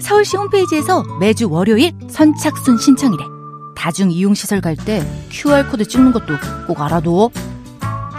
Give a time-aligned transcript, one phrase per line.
[0.00, 3.24] 서울시 홈페이지에서 매주 월요일 선착순 신청이래.
[3.76, 6.34] 다중 이용시설 갈 때 QR코드 찍는 것도
[6.66, 7.30] 꼭 알아둬.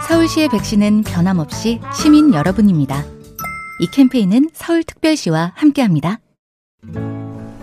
[0.08, 3.04] 서울시의 백신은 변함없이 시민 여러분입니다.
[3.80, 6.20] 이 캠페인은 서울특별시와 함께합니다.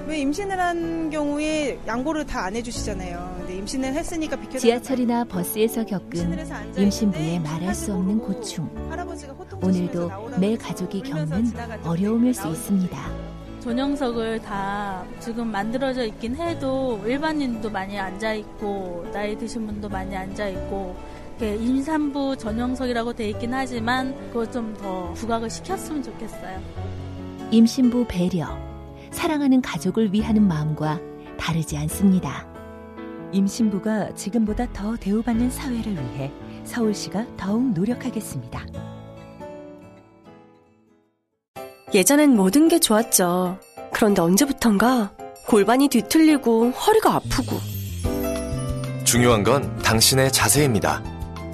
[0.07, 3.35] 왜 임신을 한 경우에 양보를 다 안 해주시잖아요.
[3.39, 4.57] 근데 임신을 했으니까 비켜.
[4.57, 6.47] 지하철이나 버스에서 겪은
[6.77, 8.69] 임신부의 말할 수 없는 고충.
[9.61, 11.51] 오늘도 매 가족이 겪는
[11.83, 13.26] 어려움일 수 있습니다.
[13.59, 20.47] 전용석을 다 지금 만들어져 있긴 해도 일반인도 많이 앉아 있고 나이 드신 분도 많이 앉아
[20.49, 20.95] 있고
[21.41, 26.59] 임산부 전용석이라고 돼 있긴 하지만 그거 좀더 부각을 시켰으면 좋겠어요.
[27.51, 28.47] 임신부 배려,
[29.11, 30.99] 사랑하는 가족을 위하는 마음과
[31.37, 32.47] 다르지 않습니다.
[33.31, 36.31] 임신부가 지금보다 더 대우받는 사회를 위해
[36.63, 38.65] 서울시가 더욱 노력하겠습니다.
[41.97, 43.57] 예전엔 모든 게 좋았죠.
[43.91, 45.13] 그런데 언제부턴가
[45.47, 47.57] 골반이 뒤틀리고 허리가 아프고.
[49.03, 51.03] 중요한 건 당신의 자세입니다.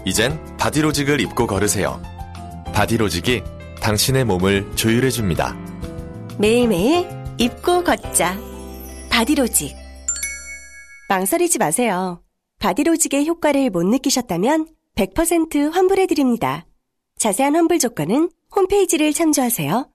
[0.03, 2.02] 이젠 바디로직을 입고 걸으세요.
[2.73, 3.41] 바디로직이
[3.81, 5.55] 당신의 몸을 조율해줍니다.
[6.38, 8.38] 매일매일 입고 걷자.
[9.09, 9.73] 바디로직.
[11.08, 12.21] 망설이지 마세요.
[12.59, 16.66] 바디로직의 효과를 못 느끼셨다면 100% 환불해드립니다.
[17.17, 19.92] 자세한 환불 조건은 홈페이지를 참조하세요.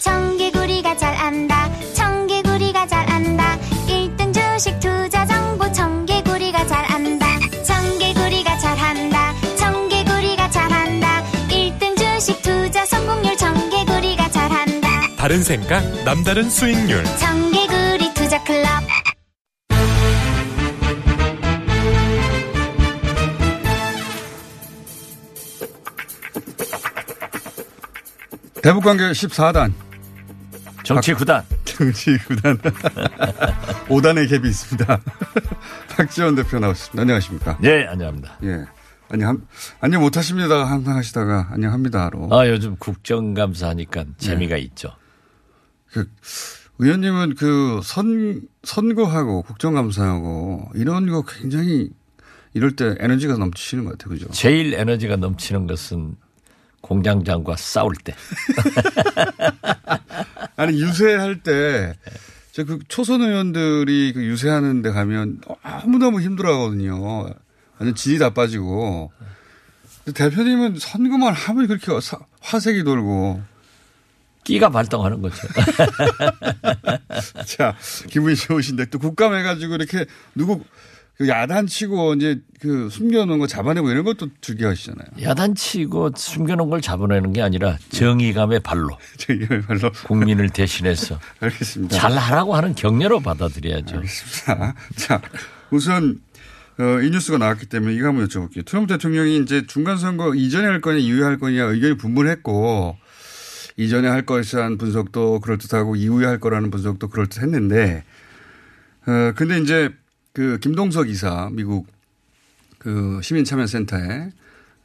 [0.00, 1.70] 청개구리가 잘 안다.
[1.94, 3.58] 청개구리가 잘 안다.
[3.86, 7.26] 1등 주식 투자 정보 청개구리가 잘 안다.
[7.64, 9.34] 청개구리가 잘 한다.
[9.56, 11.22] 청개구리가 잘 한다.
[11.48, 14.88] 1등 주식 투자 성공률 청개구리가 잘 한다.
[15.16, 17.04] 다른 생각, 남다른 수익률.
[17.18, 18.68] 청개구리 투자 클럽.
[28.62, 29.72] 대북관계 14단.
[30.92, 31.42] 정치 9단.
[31.64, 32.58] 정치 9단.
[33.88, 35.00] 5단의 갭이 있습니다.
[35.96, 37.00] 박지원 대표 나오셨습니다.
[37.02, 37.58] 안녕하십니까?
[37.64, 38.38] 예, 안녕합니다.
[38.44, 38.64] 예.
[39.08, 39.42] 안녕,
[39.80, 40.64] 안녕 못하십니다.
[40.64, 42.28] 항상 하시다가 안녕합니다로.
[42.34, 44.62] 아, 요즘 국정감사 하니까 재미가 예.
[44.62, 44.94] 있죠.
[45.90, 46.10] 그,
[46.78, 51.90] 의원님은 그 선, 선거하고 국정감사하고 이런 거 굉장히
[52.54, 54.14] 이럴 때 에너지가 넘치시는 것 같아요.
[54.14, 54.30] 그죠?
[54.30, 56.16] 제일 에너지가 넘치는 것은
[56.82, 58.14] 공장장과 싸울 때.
[60.56, 61.96] 아니, 유세할 때,
[62.52, 67.24] 저그 초선 의원들이 그 유세하는 데 가면 너무너무 힘들어 하거든요.
[67.78, 69.10] 완전 진이 다 빠지고.
[70.14, 71.92] 대표님은 선거만 하면 그렇게
[72.40, 73.42] 화색이 돌고.
[74.44, 75.46] 끼가 발동하는 거죠.
[77.46, 77.76] 자,
[78.08, 80.62] 기분이 좋으신데 또 국감 해가지고 이렇게 누구
[81.22, 85.06] 그 야단치고 이제 그 숨겨놓은 거 잡아내고 이런 것도 즐겨하시잖아요.
[85.22, 88.88] 야단치고 숨겨놓은 걸 잡아내는 게 아니라 정의감의 발로.
[89.18, 89.92] 정의감의 발로.
[90.04, 91.20] 국민을 대신해서.
[91.38, 91.96] 알겠습니다.
[91.96, 93.98] 잘하라고 하는 격려로 받아들여야죠.
[93.98, 94.74] 알겠습니다.
[94.96, 95.22] 자,
[95.70, 96.18] 우선
[96.80, 98.66] 어, 이 뉴스가 나왔기 때문에 이거 한번 여쭤볼게요.
[98.66, 102.96] 트럼프 대통령이 이제 중간선거 이전에 할 거냐 이후에 할 거냐 의견이 분분했고
[103.76, 108.02] 이전에 할 것에 대한 분석도 그럴듯하고 이후에 할 거라는 분석도 그럴듯했는데
[109.06, 109.90] 어, 근데 이제
[110.32, 111.86] 그 김동석 이사 미국
[112.78, 114.30] 그 시민참여센터에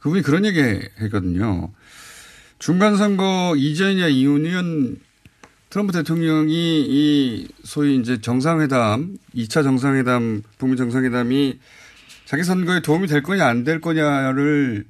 [0.00, 1.70] 그분이 그런 얘기 했거든요.
[2.58, 5.00] 중간선거 이전이냐 이후는
[5.70, 11.58] 트럼프 대통령이 이 소위 이제 정상회담, 2차 정상회담, 북미 정상회담이
[12.24, 14.84] 자기 선거에 도움이 될 거냐 안 될 거냐를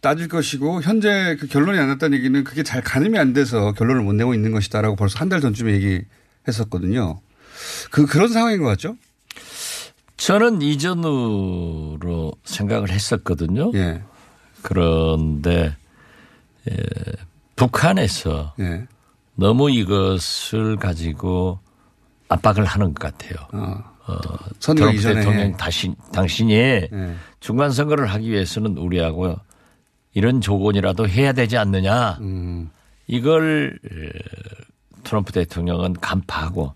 [0.00, 4.12] 따질 것이고 현재 그 결론이 안 났다는 얘기는 그게 잘 가늠이 안 돼서 결론을 못
[4.14, 5.72] 내고 있는 것이다라고 벌써 한 달 전쯤에
[6.44, 7.20] 얘기했었거든요.
[7.90, 8.96] 그 그런 상황인 것 같죠?
[10.18, 13.70] 저는 이전으로 생각을 했었거든요.
[13.74, 14.02] 예.
[14.62, 15.74] 그런데
[16.68, 16.74] 예,
[17.56, 18.86] 북한에서 예.
[19.36, 21.60] 너무 이것을 가지고
[22.28, 23.46] 압박을 하는 것 같아요.
[23.52, 23.82] 어.
[24.08, 24.16] 어,
[24.58, 25.14] 선거 트럼프 이전에.
[25.16, 26.88] 대통령 다시, 당신이 예.
[27.40, 29.36] 중간 선거를 하기 위해서는 우리하고
[30.14, 32.18] 이런 조건이라도 해야 되지 않느냐.
[32.20, 32.70] 음.
[33.06, 33.78] 이걸
[35.04, 36.74] 트럼프 대통령은 간파하고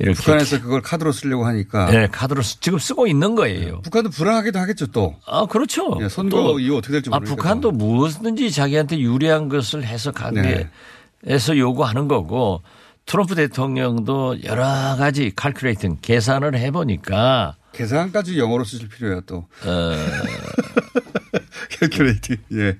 [0.00, 1.90] 이렇게 북한에서 그걸 카드로 쓰려고 하니까.
[1.90, 3.80] 네, 카드로 지금 쓰고 있는 거예요.
[3.82, 5.16] 북한도 불안하기도 하겠죠 또.
[5.26, 5.98] 아 그렇죠.
[6.00, 7.34] 예, 선거 이후 어떻게 될지 아, 모르니까.
[7.36, 10.68] 북한도 무엇이든지 자기한테 유리한 것을 해석하기 네.
[11.22, 12.62] 위해서 요구하는 거고
[13.06, 14.64] 트럼프 대통령도 여러
[14.98, 19.46] 가지 칼큘레이팅 계산을 해보니까 계산까지 영어로 쓰실 필요야 또.
[19.64, 19.92] 어.
[21.80, 22.36] 칼큘레이팅.
[22.52, 22.76] 예.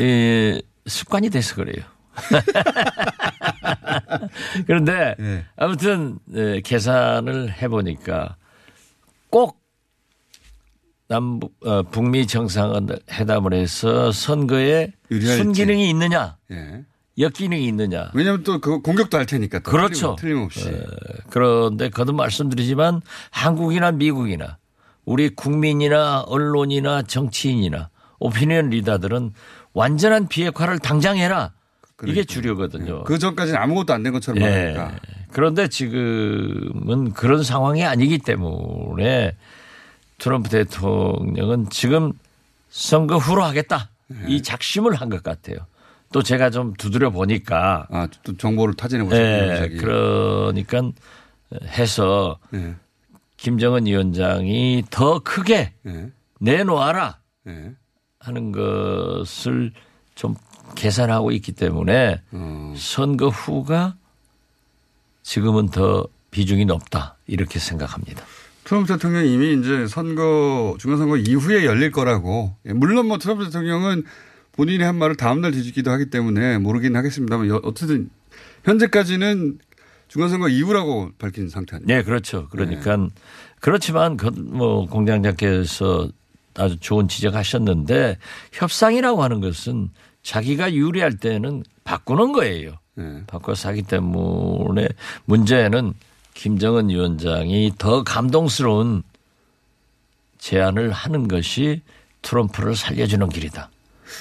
[0.00, 0.62] 예.
[0.86, 1.84] 습관이 돼서 그래요.
[4.66, 5.44] 그런데 네.
[5.56, 8.36] 아무튼 네, 계산을 해보니까
[9.30, 9.60] 꼭
[11.08, 16.84] 남북 어, 북미 정상회담을 해서 선거에 순기능이 있느냐, 네.
[17.18, 18.10] 역기능이 있느냐.
[18.14, 19.58] 왜냐하면 또 그 공격도 할 테니까.
[19.60, 20.14] 그렇죠.
[20.16, 20.68] 틀림없이.
[20.68, 20.72] 어,
[21.28, 23.00] 그런데 거듭 말씀드리지만
[23.30, 24.58] 한국이나 미국이나
[25.04, 27.90] 우리 국민이나 언론이나 정치인이나
[28.20, 29.32] 오피니언 리더들은
[29.72, 31.52] 완전한 비핵화를 당장 해라.
[32.00, 32.20] 그러니까.
[32.20, 33.04] 이게 주류거든요.
[33.04, 34.72] 그 전까지는 아무것도 안 된 것처럼 예.
[34.72, 34.98] 말하니까.
[35.30, 39.36] 그런데 지금은 그런 상황이 아니기 때문에
[40.18, 42.12] 트럼프 대통령은 지금
[42.70, 43.90] 선거 후로 하겠다.
[44.12, 44.16] 예.
[44.28, 45.58] 이 작심을 한 것 같아요.
[46.12, 47.86] 또 제가 좀 두드려 보니까.
[47.90, 49.74] 아, 또 정보를 타진해 보셨군요.
[49.74, 49.76] 예.
[49.78, 50.82] 그러니까
[51.66, 52.74] 해서 예.
[53.36, 56.10] 김정은 위원장이 더 크게 예.
[56.40, 57.18] 내놓아라.
[57.48, 57.72] 예.
[58.18, 59.72] 하는 것을
[60.14, 60.34] 좀
[60.74, 62.74] 계산하고 있기 때문에 어.
[62.76, 63.96] 선거 후가
[65.22, 68.24] 지금은 더 비중이 높다 이렇게 생각합니다.
[68.64, 74.04] 트럼프 대통령이 이미 이제 선거 중간선거 이후에 열릴 거라고 예, 물론 뭐 트럼프 대통령은
[74.52, 78.10] 본인이 한 말을 다음날 뒤집기도 하기 때문에 모르긴 하겠습니다만 어쨌든
[78.64, 79.58] 현재까지는
[80.08, 81.86] 중간선거 이후라고 밝힌 상태 아니에요?
[81.86, 82.48] 네, 그렇죠.
[82.50, 83.08] 그러니까 네.
[83.60, 86.08] 그렇지만 그뭐 공장장께서
[86.54, 88.18] 아주 좋은 지적하셨는데
[88.52, 89.90] 협상이라고 하는 것은
[90.22, 92.74] 자기가 유리할 때는 바꾸는 거예요.
[92.94, 93.22] 네.
[93.26, 94.88] 바꿔서 하기 때문에
[95.24, 95.94] 문제는
[96.34, 99.02] 김정은 위원장이 더 감동스러운
[100.38, 101.82] 제안을 하는 것이
[102.22, 103.70] 트럼프를 살려주는 길이다.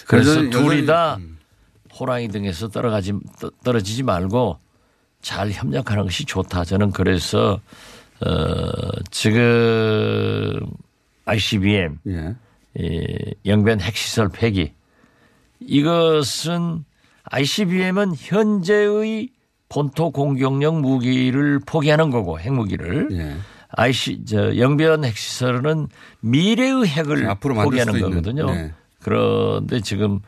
[0.08, 1.38] 그래서 여전히, 둘이 다 음.
[1.98, 3.14] 호랑이 등에서 떨어가지,
[3.64, 4.58] 떨어지지 말고
[5.22, 6.64] 잘 협력하는 것이 좋다.
[6.64, 7.60] 저는 그래서,
[8.26, 8.72] 어,
[9.12, 10.60] 지금
[11.26, 12.36] ICBM, 예.
[12.78, 14.72] 이 영변 핵시설 폐기
[15.60, 16.86] 이것은
[17.24, 19.30] ICBM은 현재의
[19.68, 23.36] 본토 공격용 무기를 포기하는 거고 핵무기를 예.
[23.72, 25.90] IC 저 영변 핵시설은
[26.22, 28.52] 미래의 핵을 앞으로 포기하는 거거든요.
[28.52, 28.74] 네.
[29.00, 30.20] 그런데 지금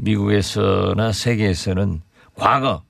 [0.00, 2.02] 미국에서나 세계에서는
[2.34, 2.82] 과거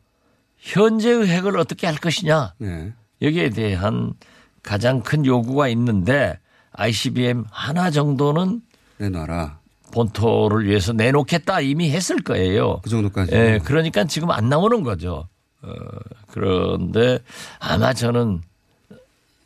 [0.59, 2.93] 현재의 핵을 어떻게 할 것이냐 네.
[3.23, 4.15] 여기에 대한
[4.63, 6.39] 가장 큰 요구가 있는데
[6.73, 8.63] ICBM 하나 정도는
[8.99, 9.62] 내놔라.
[9.93, 12.81] 본토를 위해서 내놓겠다 이미 했을 거예요.
[12.83, 13.33] 그 정도까지.
[13.33, 15.29] 예, 그러니까 지금 안 나오는 거죠.
[15.63, 15.73] 어,
[16.29, 17.19] 그런데
[17.61, 18.41] 아마 저는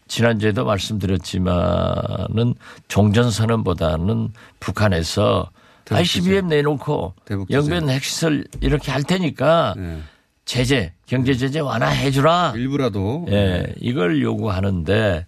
[0.08, 2.54] 지난주에도 말씀드렸지만은
[2.88, 5.50] 종전선언보다는 북한에서
[5.90, 7.14] ICBM 내놓고
[7.50, 10.00] 영변 핵시설 이렇게 할 테니까 네.
[10.44, 12.52] 제재, 경제 제재 완화해 주라.
[12.56, 13.26] 일부라도.
[13.28, 13.74] 예, 네.
[13.80, 15.26] 이걸 요구하는데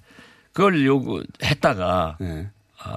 [0.53, 2.49] 그걸 요구했다가 네.
[2.83, 2.95] 아,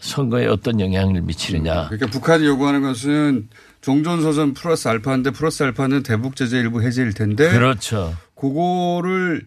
[0.00, 1.88] 선거에 어떤 영향을 미치느냐.
[1.88, 3.48] 그러니까 북한이 요구하는 것은
[3.80, 7.50] 종전서전 플러스 알파인데 플러스 알파는 대북 제재 일부 해제일 텐데.
[7.50, 8.14] 그렇죠.
[8.34, 9.46] 그거를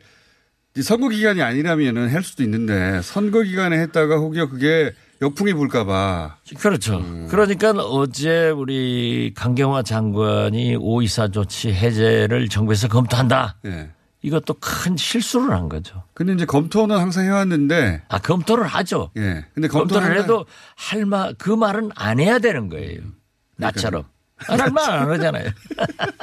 [0.81, 6.37] 선거 기간이 아니라면은 할 수도 있는데 선거 기간에 했다가 혹여 그게 역풍이 불까봐.
[6.57, 6.97] 그렇죠.
[6.97, 7.27] 음.
[7.29, 13.57] 그러니까 어제 우리 강경화 장관이 오이사 조치 해제를 정부에서 검토한다.
[13.63, 13.89] 네.
[14.21, 16.03] 이것도 큰 실수를 한 거죠.
[16.13, 18.03] 근데 이제 검토는 항상 해왔는데.
[18.09, 19.11] 아, 검토를 하죠.
[19.17, 19.45] 예.
[19.53, 20.45] 근데 검토를 해도
[20.75, 22.99] 할 말, 그 말은 안 해야 되는 거예요.
[23.55, 24.03] 나처럼.
[24.47, 25.49] 안할말 안 하잖아요.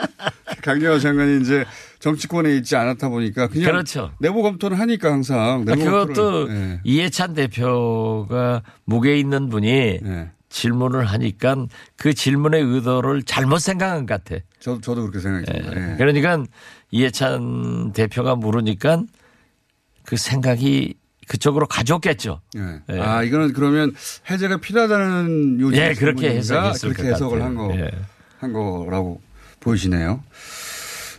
[0.62, 1.64] 강경화 장관이 이제
[2.00, 4.10] 정치권에 있지 않았다 보니까 그냥 그렇죠.
[4.18, 6.80] 내부 검토를 하니까 항상 내부 그것도 예.
[6.84, 10.30] 이해찬 대표가 무게 있는 분이 예.
[10.48, 14.42] 질문을 하니까 그 질문의 의도를 잘못 생각한 것 같아.
[14.58, 15.80] 저, 저도 그렇게 생각했습니다.
[15.80, 15.92] 예.
[15.92, 15.96] 예.
[15.96, 16.42] 그러니까
[16.90, 19.02] 이해찬 대표가 물으니까
[20.04, 20.94] 그 생각이
[21.28, 22.40] 그쪽으로 가져왔겠죠.
[22.56, 22.94] 예.
[22.94, 23.00] 예.
[23.00, 23.92] 아 이거는 그러면
[24.30, 27.90] 해제가 필요하다는 요지 예, 그렇게 해석했을 그렇게 해석을 한 거, 예.
[28.38, 29.20] 한 거라고
[29.60, 30.22] 보이시네요.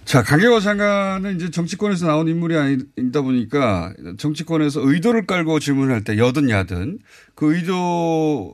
[0.05, 6.17] 자, 강경화 장관은 이제 정치권에서 나온 인물이 아니다 보니까 정치권에서 의도를 깔고 질문을 할 때
[6.17, 7.00] 여든 야든
[7.36, 8.53] 그 의도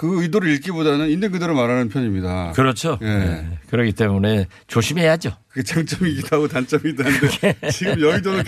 [0.00, 2.52] 그 의도를 읽기보다는 있는 그대로 말하는 편입니다.
[2.52, 2.98] 그렇죠.
[3.02, 3.06] 예.
[3.06, 3.58] 네.
[3.68, 5.36] 그렇기 때문에 조심해야죠.
[5.48, 8.44] 그게 장점이기도 하고 단점이기도 한데 지금 여의도는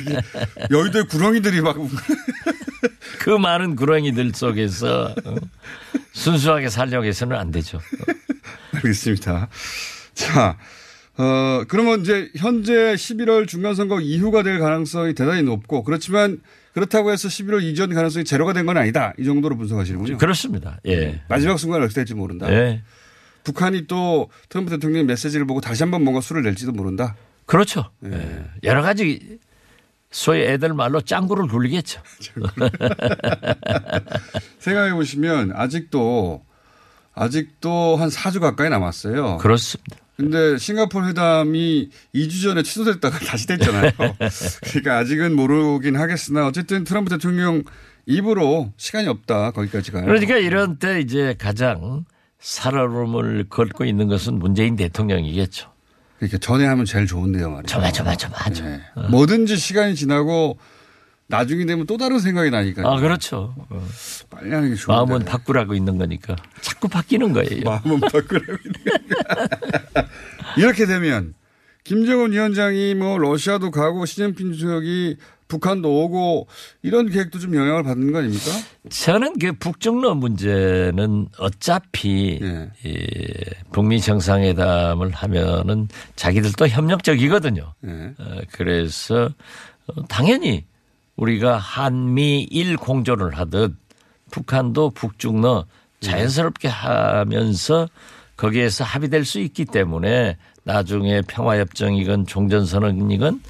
[0.70, 1.76] 여의도의 구렁이들이 막
[3.20, 5.34] 그 많은 구렁이들 속에서 어,
[6.12, 7.82] 순수하게 살려고 해서는 안 되죠.
[8.72, 9.48] 알겠습니다.
[10.14, 10.56] 자,
[11.18, 16.40] 어, 그러면 이제 현재 11월 중간선거 이후가 될 가능성이 대단히 높고 그렇지만
[16.74, 19.12] 그렇다고 해서 11월 이전 가능성이 제로가 된 건 아니다.
[19.18, 20.18] 이 정도로 분석하시는군요.
[20.18, 20.78] 그렇습니다.
[20.86, 21.20] 예.
[21.28, 22.50] 마지막 순간에 어떻게 될지 모른다.
[22.52, 22.82] 예.
[23.44, 27.16] 북한이 또 트럼프 대통령의 메시지를 보고 다시 한번 뭔가 수를 낼지도 모른다.
[27.44, 27.90] 그렇죠.
[27.98, 28.44] 네.
[28.62, 29.38] 여러 가지
[30.12, 32.00] 소위 애들 말로 짱구를 굴리겠죠.
[34.60, 36.44] 생각해 보시면 아직도
[37.14, 39.38] 아직도 한 4주 가까이 남았어요.
[39.38, 39.96] 그렇습니다.
[40.16, 43.90] 근데 싱가포르 회담이 2주 전에 취소됐다가 다시 됐잖아요.
[44.62, 47.64] 그러니까 아직은 모르긴 하겠으나 어쨌든 트럼프 대통령
[48.06, 50.02] 입으로 시간이 없다 거기까지가.
[50.02, 52.04] 그러니까 이런 때 이제 가장
[52.40, 55.70] 살얼음을 걸고 있는 것은 문재인 대통령이겠죠.
[56.18, 57.78] 그러니까 전에 하면 제일 좋은데요, 말이죠.
[58.30, 58.64] 맞아.
[58.64, 58.80] 네.
[58.94, 59.08] 어.
[59.08, 60.58] 뭐든지 시간이 지나고
[61.32, 62.82] 나중이 되면 또 다른 생각이 나니까.
[62.86, 63.54] 아, 그렇죠.
[63.70, 63.88] 어.
[64.28, 64.92] 빨리 하는 게 좋은데.
[64.92, 66.36] 마음은 바꾸라고 있는 거니까.
[66.60, 67.62] 자꾸 바뀌는 거예요.
[67.64, 70.08] 마음은 바꾸라고 있는 거니까.
[70.58, 71.32] 이렇게 되면
[71.84, 75.16] 김정은 위원장이 뭐 러시아도 가고 시진핑 주석이
[75.48, 76.48] 북한도 오고
[76.82, 78.50] 이런 계획도 좀 영향을 받는 거 아닙니까?
[78.90, 82.68] 저는 그 북중러 문제는 어차피 네.
[82.84, 83.06] 이
[83.72, 87.72] 북미 정상회담을 하면은 자기들도 협력적이거든요.
[87.80, 88.14] 네.
[88.18, 89.30] 어, 그래서
[90.08, 90.64] 당연히
[91.16, 93.74] 우리가 한미일 공조를 하듯
[94.30, 95.66] 북한도 북중러
[96.00, 97.88] 자연스럽게 하면서
[98.36, 103.42] 거기에서 합의될 수 있기 때문에 나중에 평화협정이건 종전선언이건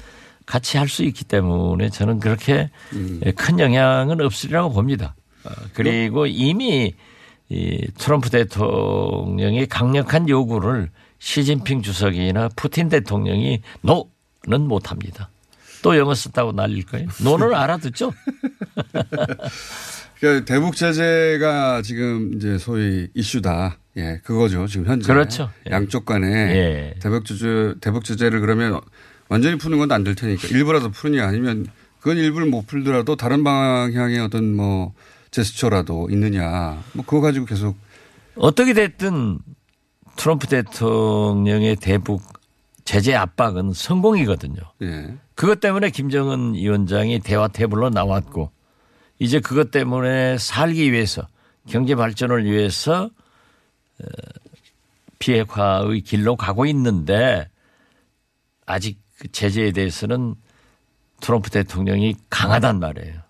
[0.45, 3.21] 같이 할 수 있기 때문에 저는 그렇게 음.
[3.35, 5.15] 큰 영향은 없으리라고 봅니다.
[5.45, 6.93] 어, 그리고 이미
[7.49, 10.89] 이 트럼프 대통령의 강력한 요구를
[11.19, 15.29] 시진핑 주석이나 푸틴 대통령이 노는 못합니다.
[15.83, 17.07] 또 영어 썼다고 날릴 거예요.
[17.23, 18.11] 노는 알아듣죠.
[20.19, 23.77] 그러니까 대북 제재가 지금 이제 소위 이슈다.
[23.97, 24.65] 예, 그거죠.
[24.67, 25.49] 지금 현재 그렇죠.
[25.69, 26.95] 양쪽 간에 예.
[26.99, 28.79] 대북 제재 대북 제재를 그러면
[29.29, 31.67] 완전히 푸는 건 안 될 테니까 일부라도 푸느냐 아니면
[31.99, 34.93] 그건 일부를 못 풀더라도 다른 방향의 어떤 뭐
[35.31, 37.77] 제스처라도 있느냐 뭐 그거 가지고 계속
[38.35, 39.39] 어떻게 됐든
[40.15, 42.21] 트럼프 대통령의 대북
[42.85, 44.57] 제재 압박은 성공이거든요.
[44.81, 45.15] 예.
[45.35, 48.51] 그것 때문에 김정은 위원장이 대화 테이블로 나왔고
[49.19, 51.27] 이제 그것 때문에 살기 위해서
[51.67, 53.09] 경제 발전을 위해서
[54.01, 54.05] 어,
[55.19, 57.49] 비핵화의 길로 가고 있는데
[58.65, 60.35] 아직 그 제재에 대해서는
[61.21, 63.21] 트럼프 대통령이 강하단 말이에요.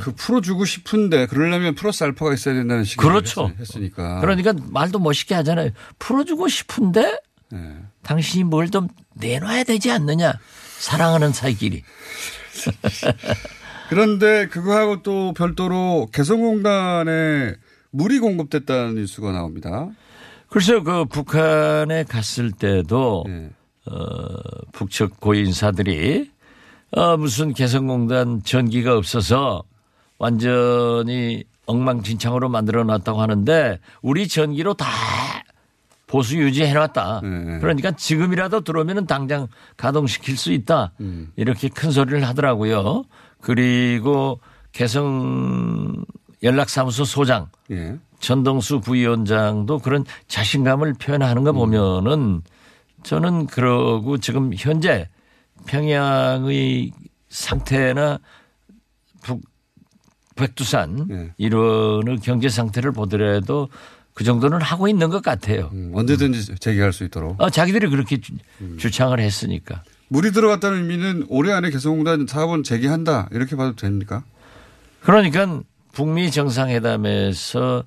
[0.00, 3.52] 그 풀어주고 싶은데 그러려면 플러스 알파가 있어야 된다는 식으로 그렇죠.
[3.58, 4.20] 했으니까.
[4.20, 5.70] 그러니까 말도 멋있게 하잖아요.
[5.98, 7.20] 풀어주고 싶은데
[7.50, 7.76] 네.
[8.02, 10.34] 당신이 뭘 좀 내놔야 되지 않느냐.
[10.78, 11.82] 사랑하는 사이끼리.
[13.88, 17.54] 그런데 그거하고 또 별도로 개성공단에
[17.90, 19.88] 물이 공급됐다는 뉴스가 나옵니다.
[20.48, 23.50] 글쎄요, 그 북한에 갔을 때도 네.
[23.86, 24.36] 어,
[24.72, 26.30] 북측 고인사들이
[26.92, 29.62] 어, 무슨 개성공단 전기가 없어서
[30.18, 34.86] 완전히 엉망진창으로 만들어 놨다고 하는데 우리 전기로 다
[36.06, 37.20] 보수 유지해 놨다.
[37.22, 37.58] 네.
[37.58, 40.92] 그러니까 지금이라도 들어오면 당장 가동시킬 수 있다.
[41.00, 41.32] 음.
[41.36, 43.04] 이렇게 큰 소리를 하더라고요.
[43.40, 44.40] 그리고
[44.72, 46.04] 개성
[46.42, 47.96] 연락사무소 소장 네.
[48.20, 52.42] 전동수 부위원장도 그런 자신감을 표현하는 거 보면은 음.
[53.02, 55.08] 저는 그러고 지금 현재
[55.66, 56.92] 평양의
[57.28, 58.18] 상태나
[59.22, 59.42] 북
[60.36, 61.32] 백두산 네.
[61.38, 63.68] 이런 경제 상태를 보더라도
[64.16, 65.68] 그 정도는 하고 있는 것 같아요.
[65.74, 67.38] 음, 언제든지 재개할 수 있도록.
[67.38, 68.32] 어, 자기들이 그렇게 주,
[68.62, 68.78] 음.
[68.78, 69.82] 주창을 했으니까.
[70.08, 74.24] 물이 들어갔다는 의미는 올해 안에 개성공단 사업은 재개한다 이렇게 봐도 됩니까?
[75.02, 75.60] 그러니까
[75.92, 77.84] 북미 정상회담에서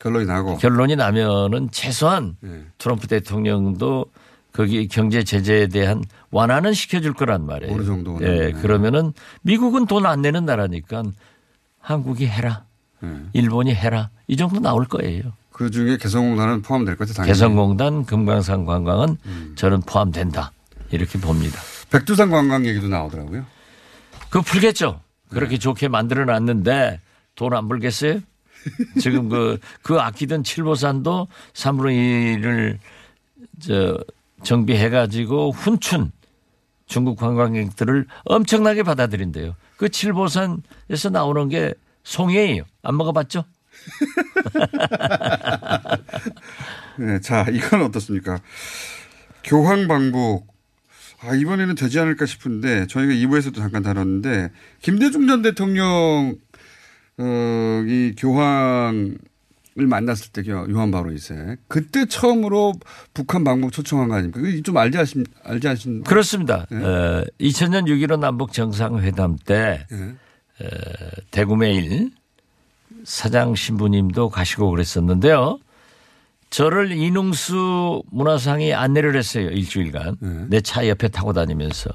[0.00, 2.64] 결론이 나고 결론이 나면은 최소한 네.
[2.78, 4.06] 트럼프 대통령도
[4.52, 7.72] 거기 경제 제재에 대한 완화는 시켜줄 거란 말이에요.
[7.74, 8.18] 어느 정도.
[8.22, 8.52] 예, 네.
[8.52, 11.04] 그러면은 미국은 돈 안 내는 나라니까
[11.78, 12.64] 한국이 해라.
[13.00, 13.08] 네.
[13.34, 14.10] 일본이 해라.
[14.26, 15.32] 이 정도 나올 거예요.
[15.54, 17.28] 그 중에 개성공단은 포함될 것 같아요.
[17.28, 19.52] 개성공단, 금강산 관광은 음.
[19.54, 20.50] 저는 포함된다.
[20.90, 21.60] 이렇게 봅니다.
[21.90, 23.46] 백두산 관광 얘기도 나오더라고요.
[24.30, 25.00] 그거 풀겠죠.
[25.30, 25.58] 그렇게 네.
[25.58, 27.00] 좋게 만들어 놨는데
[27.36, 28.18] 돈안 불겠어요?
[29.00, 32.78] 지금 그, 그 아끼던 칠보산도 3분의 1을
[33.60, 33.96] 저
[34.42, 36.10] 정비해가지고 훈춘
[36.86, 39.54] 중국 관광객들을 엄청나게 받아들인대요.
[39.76, 42.64] 그 칠보산에서 나오는 게 송이에요.
[42.82, 43.44] 안 먹어봤죠?
[46.98, 48.40] 네, 자, 이건 어떻습니까?
[49.42, 50.46] 교황 방북.
[51.20, 54.50] 아, 이번에는 되지 않을까 싶은데 저희가 2부에서도 잠깐 다뤘는데
[54.82, 56.36] 김대중 전 대통령
[57.16, 59.16] 어, 이 교황
[59.76, 62.74] 을 만났을 때 요한 바로 이세 그때 처음으로
[63.12, 64.40] 북한 방북 초청한 거 아닙니까?
[64.62, 66.64] 좀 알지 하신 알지 하신 그렇습니다.
[66.70, 66.76] 네.
[66.76, 70.14] 어, 2000년 6.15 남북 정상회담 때 네.
[70.60, 70.66] 어,
[71.32, 72.12] 대구 매일
[73.04, 75.58] 사장 신부님도 가시고 그랬었는데요.
[76.50, 79.48] 저를 이능수 문화상이 안내를 했어요.
[79.50, 80.16] 일주일간.
[80.20, 80.46] 네.
[80.48, 81.90] 내차 옆에 타고 다니면서.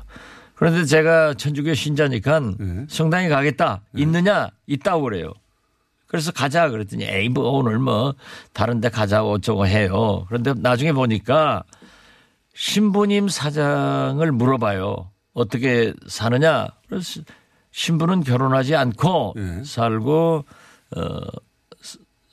[0.55, 2.85] 그런데 제가 천주교 신자니까 네.
[2.89, 3.81] 성당에 가겠다.
[3.95, 4.49] 있느냐?
[4.67, 5.33] 있다고 그래요.
[6.07, 8.15] 그래서 가자 그랬더니 에이 뭐 오늘 뭐
[8.51, 10.25] 다른 데 가자고 어쩌고 해요.
[10.27, 11.63] 그런데 나중에 보니까
[12.53, 15.09] 신부님 사장을 물어봐요.
[15.33, 16.67] 어떻게 사느냐?
[16.89, 17.21] 그래서
[17.71, 19.63] 신부는 결혼하지 않고 네.
[19.63, 20.43] 살고
[20.95, 21.19] 어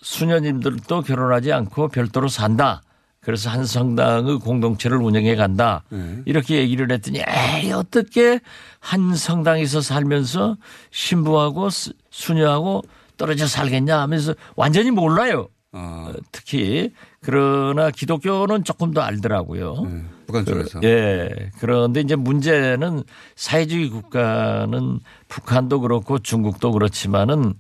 [0.03, 2.83] 수녀님들도 결혼하지 않고 별도로 산다.
[3.21, 5.83] 그래서 한 성당의 공동체를 운영해 간다.
[5.89, 6.19] 네.
[6.27, 8.39] 이렇게 얘기를 했더니 에이 어떻게
[8.79, 10.57] 한 성당에서 살면서
[10.93, 12.83] 신부하고 수- 수녀하고
[13.17, 15.49] 떨어져 살겠냐 하면서 완전히 몰라요.
[15.73, 19.75] 아, 어, 특히 그러나 기독교는 조금 더 알더라고요.
[19.91, 20.05] 네.
[20.27, 20.81] 북한 쪽에서.
[20.85, 21.51] 예.
[21.59, 23.03] 그런데 이제 문제는
[23.35, 27.55] 사회주의 국가는 북한도 그렇고 중국도 그렇지만은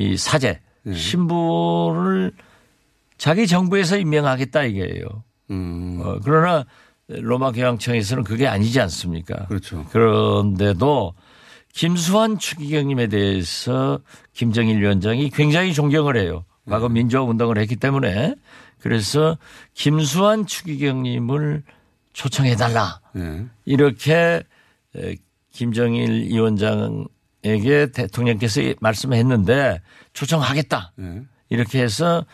[0.00, 0.94] 이 사제 예.
[0.94, 2.32] 신부를
[3.18, 5.04] 자기 정부에서 임명하겠다 이게요.
[5.50, 6.64] 음, 어, 그러나
[7.06, 9.46] 로마 교황청에서는 그게 아니지 않습니까?
[9.46, 9.84] 그렇죠.
[9.90, 11.12] 그런데도
[11.74, 14.00] 김수환 추기경님에 대해서
[14.32, 16.46] 김정일 위원장이 굉장히 존경을 해요.
[16.66, 16.94] 과거 네.
[16.94, 18.34] 민주화 운동을 했기 때문에
[18.78, 19.36] 그래서
[19.74, 21.62] 김수환 추기경님을
[22.14, 23.00] 초청해달라.
[23.18, 23.44] 예.
[23.66, 24.42] 이렇게
[24.96, 25.16] 에,
[25.52, 27.06] 김정일 위원장
[27.42, 29.80] 에게 대통령께서 말씀했는데
[30.12, 30.92] 초청하겠다.
[31.00, 31.22] 예.
[31.48, 32.24] 이렇게 해서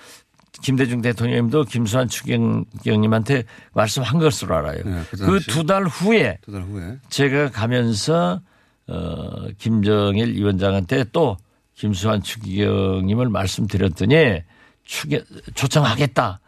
[0.62, 3.44] 김대중 대통령님도 김수환 추기경님한테
[3.75, 4.82] 말씀한 것으로 알아요.
[4.84, 5.40] 네, 그 그.
[5.40, 6.98] 두달 후에 두 달 후에.
[7.08, 8.40] 제가 가면서
[8.88, 11.36] 어 김정일 위원장한테 또
[11.75, 14.42] 김수환 추기경님을 말씀드렸더니
[14.84, 15.20] 추기,
[15.54, 16.40] 초청하겠다라고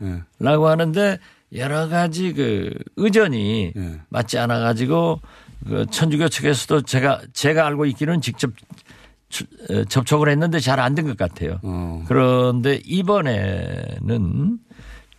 [0.66, 0.68] 예.
[0.70, 1.18] 하는데
[1.54, 4.00] 여러 가지 그 의전이 예.
[4.08, 5.20] 맞지 않아 가지고
[5.66, 8.50] 그 천주교 측에서도 제가 제가 알고 있기는 직접
[9.88, 11.58] 접촉을 했는데 잘 안 된 것 같아요.
[11.62, 14.58] 어, 그런데 이번에는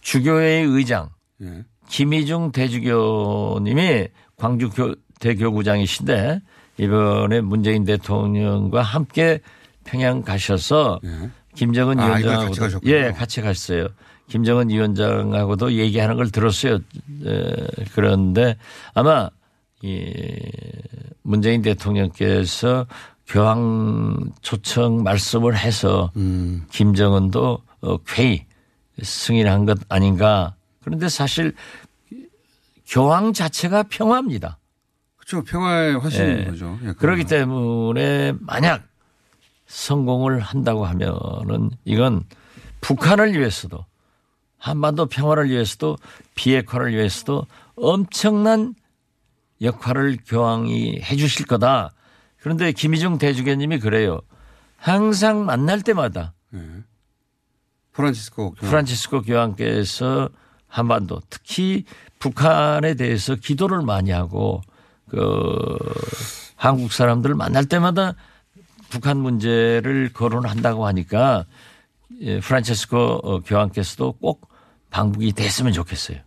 [0.02, 1.10] 주교회의 의장
[1.42, 1.64] 예.
[1.90, 6.42] 김희중 대주교님이 광주 교, 대교구장이신데
[6.78, 9.42] 이번에 문재인 대통령과 함께
[9.84, 11.30] 평양 가셔서 예.
[11.56, 12.78] 김정은 아, 위원장하고 같이.
[12.86, 13.88] 예 같이 갔어요.
[14.28, 16.76] 김정은 위원장하고도 얘기하는 걸 들었어요.
[16.76, 17.56] 에,
[17.94, 18.56] 그런데
[18.94, 19.30] 아마
[19.82, 20.14] 이
[21.24, 22.86] 문재인 대통령께서
[23.28, 28.46] 교황 초청 말씀을 해서 음, 김정은도 어, 쾌히
[29.02, 30.56] 승인한 것 아닌가.
[30.84, 31.54] 그런데 사실
[32.88, 34.58] 교황 자체가 평화입니다.
[35.16, 35.44] 그렇죠.
[35.44, 36.44] 평화의 화신인 예.
[36.46, 36.80] 거죠.
[36.84, 37.26] 예, 그렇기.
[37.26, 38.84] 때문에 만약
[39.68, 42.24] 성공을 한다고 하면은 이건
[42.82, 43.86] 북한을 위해서도
[44.58, 45.98] 한반도 평화를 위해서도
[46.34, 48.74] 비핵화를 위해서도 엄청난
[49.62, 51.92] 역할을 교황이 해 주실 거다.
[52.38, 54.22] 그런데 김희중 대주교님이 그래요.
[54.78, 56.60] 항상 만날 때마다 예.
[57.92, 58.72] 프란치스코 교황.
[58.72, 60.30] 프란치스코 교황께서
[60.68, 61.84] 한반도 특히
[62.20, 64.62] 북한에 대해서 기도를 많이 하고
[65.10, 65.78] 그
[66.56, 68.14] 한국 사람들을 만날 때마다
[68.90, 71.46] 북한 문제를 거론한다고 하니까
[72.22, 74.50] 예, 프란치스코 어, 교황께서도 꼭
[74.90, 76.20] 방북이 됐으면 좋겠어요.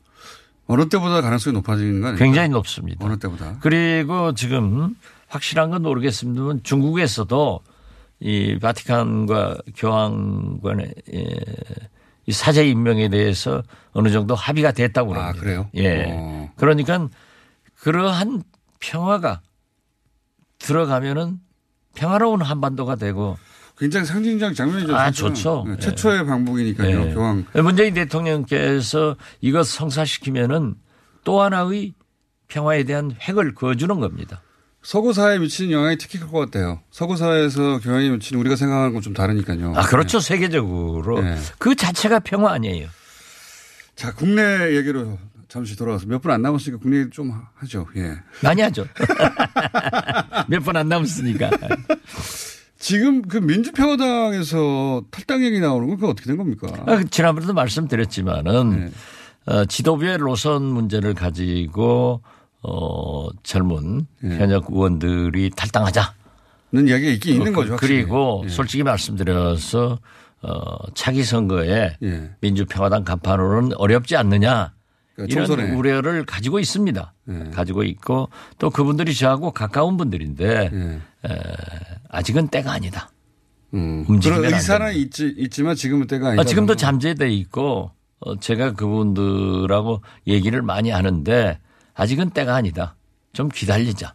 [0.67, 2.19] 어느 때보다 가능성이 높아지는 거 아니에요?
[2.19, 3.05] 굉장히 높습니다.
[3.05, 3.59] 어느 때보다.
[3.61, 4.95] 그리고 지금
[5.29, 7.61] 확실한 건 모르겠습니다만 중국에서도
[8.21, 11.27] 이 바티칸과 교황관의 예,
[12.27, 15.41] 이 사제 임명에 대해서 어느 정도 합의가 됐다고 아, 그럽니다.
[15.41, 15.71] 그래요?
[15.75, 16.05] 예.
[16.09, 16.51] 어.
[16.57, 17.09] 그러니까
[17.81, 18.43] 그러한
[18.79, 19.41] 평화가
[20.59, 21.41] 들어가면은
[21.95, 23.37] 평화로운 한반도가 되고
[23.83, 24.95] 굉장히 상징적 장면이죠.
[24.95, 25.35] 아, 사실은.
[25.35, 25.65] 좋죠.
[25.67, 25.79] 네, 예.
[25.81, 27.09] 최초의 방북이니까요.
[27.09, 27.15] 예.
[27.15, 27.45] 교황.
[27.55, 30.77] 문재인 대통령께서 이것 성사시키면은
[31.25, 31.93] 또 하나의
[32.47, 34.41] 평화에 대한 획을 그어주는 겁니다.
[34.85, 36.81] 서구 사회에 미치는 영향이 특히 클 것 같아요.
[36.93, 39.73] 서구 사회에서 교황이 미치는 우리가 생각하는 건 좀 다르니까요.
[39.77, 40.21] 아, 그렇죠.
[40.21, 41.21] 세계적으로.
[41.21, 41.37] 네.
[41.59, 42.87] 그 자체가 평화 아니에요.
[43.97, 45.19] 자, 국내 얘기로
[45.49, 47.87] 잠시 돌아와서 몇 분 안 남았으니까 국내 얘기 좀 하죠.
[47.97, 48.15] 예.
[48.43, 48.87] 많이 하죠.
[50.49, 51.51] 몇번안 남았으니까.
[52.83, 56.67] 지금 그 민주평화당에서 탈당 얘기 나오는 건 그거 어떻게 된 겁니까?
[56.85, 58.91] 아, 그 지난번에도 말씀드렸지만은 네.
[59.47, 62.23] 어, 지도부의 노선 문제를 가지고
[62.61, 64.37] 어, 젊은 네.
[64.37, 66.13] 현역 의원들이 탈당하자.
[66.73, 67.73] 는 이야기가 있긴 있는 어, 거죠.
[67.75, 68.03] 확실히.
[68.03, 68.49] 그리고 예.
[68.49, 70.01] 솔직히 말씀드려서
[70.43, 72.31] 어, 차기 선거에 예.
[72.41, 74.73] 민주평화당 간판으로는 어렵지 않느냐.
[75.15, 75.75] 그러니까 이런.
[75.75, 77.15] 우려를 가지고 있습니다.
[77.29, 77.51] 예.
[77.51, 80.79] 가지고 있고 또 그분들이 저하고 가까운 분들인데 예.
[81.29, 81.41] 에,
[82.09, 83.11] 아직은 때가 아니다.
[83.75, 84.05] 음.
[84.05, 84.95] 그런 안 의사는.
[84.95, 86.41] 있지, 있지 만 지금은 때가 아니다.
[86.43, 91.59] 아, 지금도 잠재돼 있고 어, 제가 그분들하고 얘기를 많이 하는데
[91.95, 92.97] 아직은 때가 아니다.
[93.33, 94.15] 좀 기다리자.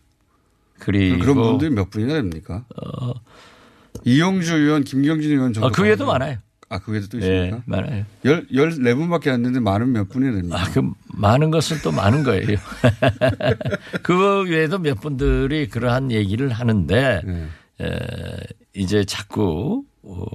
[0.80, 2.66] 그리고 그런 분들이 몇 분이나 됩니까?
[2.76, 3.14] 어,
[4.06, 5.68] 이용주 의원, 김경진 의원 정도.
[5.68, 6.38] 어, 그 외에도 많아요.
[6.70, 7.58] 아, 그 외에도 또 있습니까?
[7.58, 8.06] 네, 많아요.
[8.26, 10.62] 열, 14분밖에 안 되는데 많은 몇 분이 됩니까?
[10.62, 10.82] 아, 그
[11.14, 12.46] 많은 것은 또 많은 거예요.
[14.04, 17.48] 그 외에도 몇 분들이 그러한 얘기를 하는데, 네.
[17.82, 18.40] 에,
[18.74, 20.26] 이제 자꾸, 어,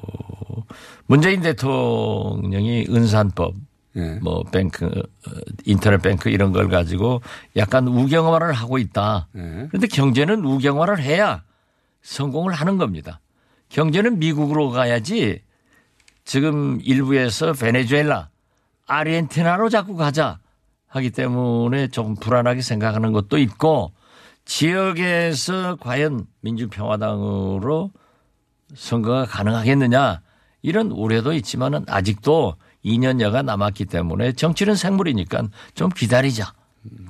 [1.07, 3.55] 문재인 대통령이 은산법,
[3.95, 4.19] 네.
[4.23, 5.31] 뭐 뱅크, 어,
[5.67, 7.21] 인터넷 뱅크 이런 걸 가지고
[7.57, 9.29] 약간 우경화를 하고 있다.
[9.33, 9.67] 네.
[9.69, 11.43] 그런데 경제는 우경화를 해야
[12.01, 13.21] 성공을 하는 겁니다.
[13.69, 15.43] 경제는 미국으로 가야지
[16.25, 18.29] 지금 일부에서 베네수엘라,
[18.87, 20.39] 아르헨티나로 자꾸 가자
[20.89, 23.93] 하기 때문에 좀 불안하게 생각하는 것도 있고
[24.45, 27.91] 지역에서 과연 민주평화당으로
[28.75, 30.21] 선거가 가능하겠느냐
[30.63, 36.53] 이런 우려도 있지만은 아직도 2년여가 남았기 때문에 정치는 생물이니까 좀 기다리자.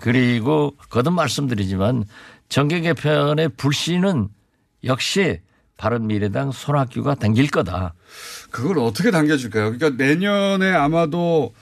[0.01, 2.05] 그리고 거듭 말씀드리지만
[2.49, 4.29] 정계 개편의 불씨는
[4.85, 5.41] 역시
[5.77, 7.95] 바른미래당 손학규가 당길 거다.
[8.51, 9.77] 그걸 어떻게 당겨줄까요?
[9.77, 11.53] 그러니까 내년에 아마도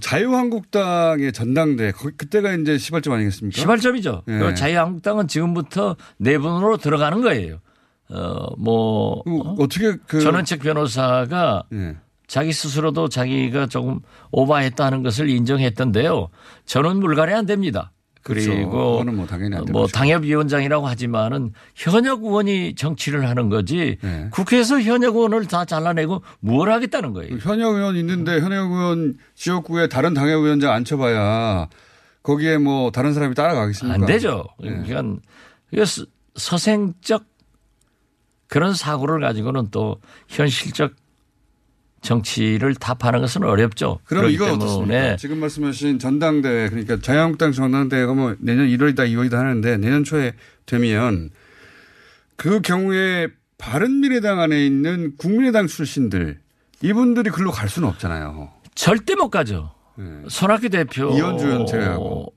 [0.00, 3.60] 자유한국당의 전당대 그때가 이제 시발점 아니겠습니까?
[3.60, 4.22] 시발점이죠.
[4.28, 4.54] 예.
[4.54, 7.58] 자유한국당은 지금부터 내분으로 들어가는 거예요.
[8.10, 9.56] 어뭐 어?
[9.68, 11.96] 떻게 그 전원책 변호사가 예.
[12.26, 16.28] 자기 스스로도 자기가 조금 오바했다 하는 것을 인정했던데요.
[16.64, 17.92] 저는 물갈이 안 됩니다.
[18.22, 19.12] 그리고 그렇죠.
[19.12, 24.28] 뭐, 당연히 뭐 당협위원장이라고 하지만은 현역 의원이 정치를 하는 거지 네.
[24.30, 27.36] 국회에서 현역 의원을 다 잘라내고 뭘 하겠다는 거예요.
[27.38, 31.68] 현역 의원 있는데 현역 의원 지역구에 다른 당협위원장 앉혀봐야
[32.22, 33.94] 거기에 뭐 다른 사람이 따라가겠습니까?
[33.94, 34.44] 안 되죠.
[34.62, 34.70] 네.
[34.86, 35.20] 그러니까
[36.36, 37.24] 서생적
[38.46, 39.96] 그런 사고를 가지고는 또
[40.28, 40.92] 현실적
[42.02, 44.00] 정치를 답하는 것은 어렵죠.
[44.04, 45.16] 그럼 이건 어떻습니까?
[45.16, 50.34] 지금 말씀하신 전당대회 그러니까 자유한국당 전당대회가 뭐 내년 1월이다 2월이다 하는데 내년 초에
[50.66, 51.30] 되면
[52.36, 56.40] 그 경우에 바른미래당 안에 있는 국민의당 출신들
[56.82, 58.50] 이분들이 글로 갈 수는 없잖아요.
[58.74, 59.72] 절대 못 가죠.
[59.96, 60.04] 네.
[60.28, 62.34] 손학규 대표 이현주 제외하고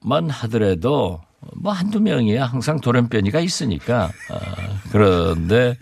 [0.00, 1.20] 만 하더라도
[1.56, 4.10] 뭐 한두 명이야 항상 돌연변이가 있으니까.
[4.30, 5.76] 아, 그런데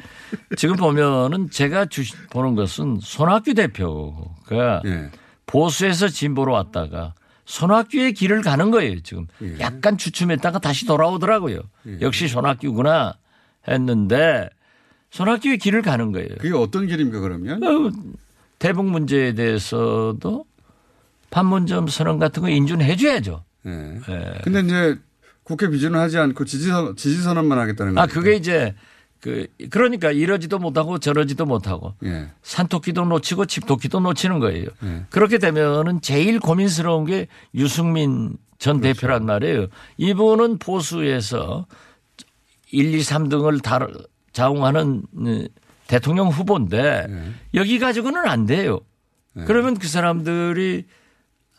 [0.56, 5.10] 지금 보면은 제가 주시, 보는 것은 손학규 대표가 예.
[5.46, 9.00] 보수에서 진보로 왔다가 손학규의 길을 가는 거예요.
[9.00, 9.58] 지금 예.
[9.60, 11.60] 약간 주춤했다가 다시 돌아오더라고요.
[11.86, 11.98] 예.
[12.00, 13.14] 역시 손학규구나
[13.68, 14.48] 했는데
[15.10, 16.28] 손학규의 길을 가는 거예요.
[16.38, 17.62] 그게 어떤 길입니까 그러면?
[17.62, 17.90] 어,
[18.58, 20.44] 대북 문제에 대해서도
[21.30, 23.44] 판문점 선언 같은 거 인준해 줘야죠.
[23.66, 24.00] 예.
[24.08, 24.34] 예.
[24.44, 24.98] 근데 이제
[25.42, 28.04] 국회 비준을 하지 않고 지지선, 지지선언만 하겠다는 거예요.
[28.04, 28.74] 아, 그게 이제
[29.20, 32.28] 그 그러니까 이러지도 못하고 저러지도 못하고 예.
[32.42, 34.66] 산토끼도 놓치고 집토끼도 놓치는 거예요.
[34.82, 35.04] 예.
[35.10, 39.00] 그렇게 되면은 제일 고민스러운 게 유승민 전 그렇죠.
[39.00, 39.66] 대표란 말이에요.
[39.98, 41.66] 이분은 보수에서
[42.72, 43.86] 1, 2, 3등을 다
[44.32, 45.44] 자웅하는 어,
[45.86, 47.32] 대통령 후보인데 예.
[47.54, 48.80] 여기 가지고는 안 돼요.
[49.36, 49.44] 예.
[49.44, 50.84] 그러면 그 사람들이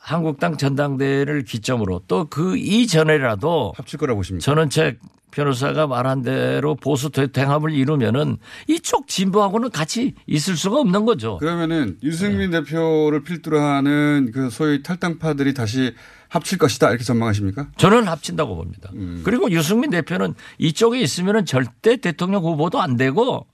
[0.02, 4.44] 한국당 전당대회를 기점으로 또 그 이전에라도 합칠 거라 보십니까?
[4.44, 5.00] 전원책
[5.32, 8.38] 변호사가 말한 대로 보수 대행합을 이루면은
[8.68, 11.38] 이쪽 진보하고는 같이 있을 수가 없는 거죠.
[11.38, 12.60] 그러면은 유승민 네.
[12.62, 15.94] 대표를 필두로 하는 그 소위 탈당파들이 다시
[16.28, 17.70] 합칠 것이다 이렇게 전망하십니까?
[17.78, 18.90] 저는 합친다고 봅니다.
[18.94, 19.22] 음.
[19.24, 23.46] 그리고 유승민 대표는 이쪽에 있으면은 절대 대통령 후보도 안 되고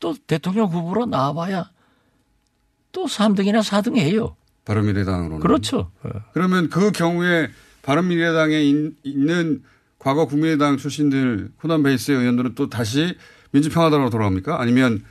[0.00, 1.70] 또 대통령 후보로 나와봐야
[2.92, 4.36] 또 3등이나 4등 해요.
[4.64, 5.40] 바른미래당으로는.
[5.40, 5.90] 그렇죠.
[6.32, 7.48] 그러면 그 경우에
[7.82, 8.60] 바른미래당에
[9.02, 9.62] 있는
[9.98, 13.16] 과거 국민의당 출신들 호남 베이스의 의원들은 또 다시
[13.52, 14.60] 민주평화당으로 돌아옵니까?
[14.60, 15.04] 아니면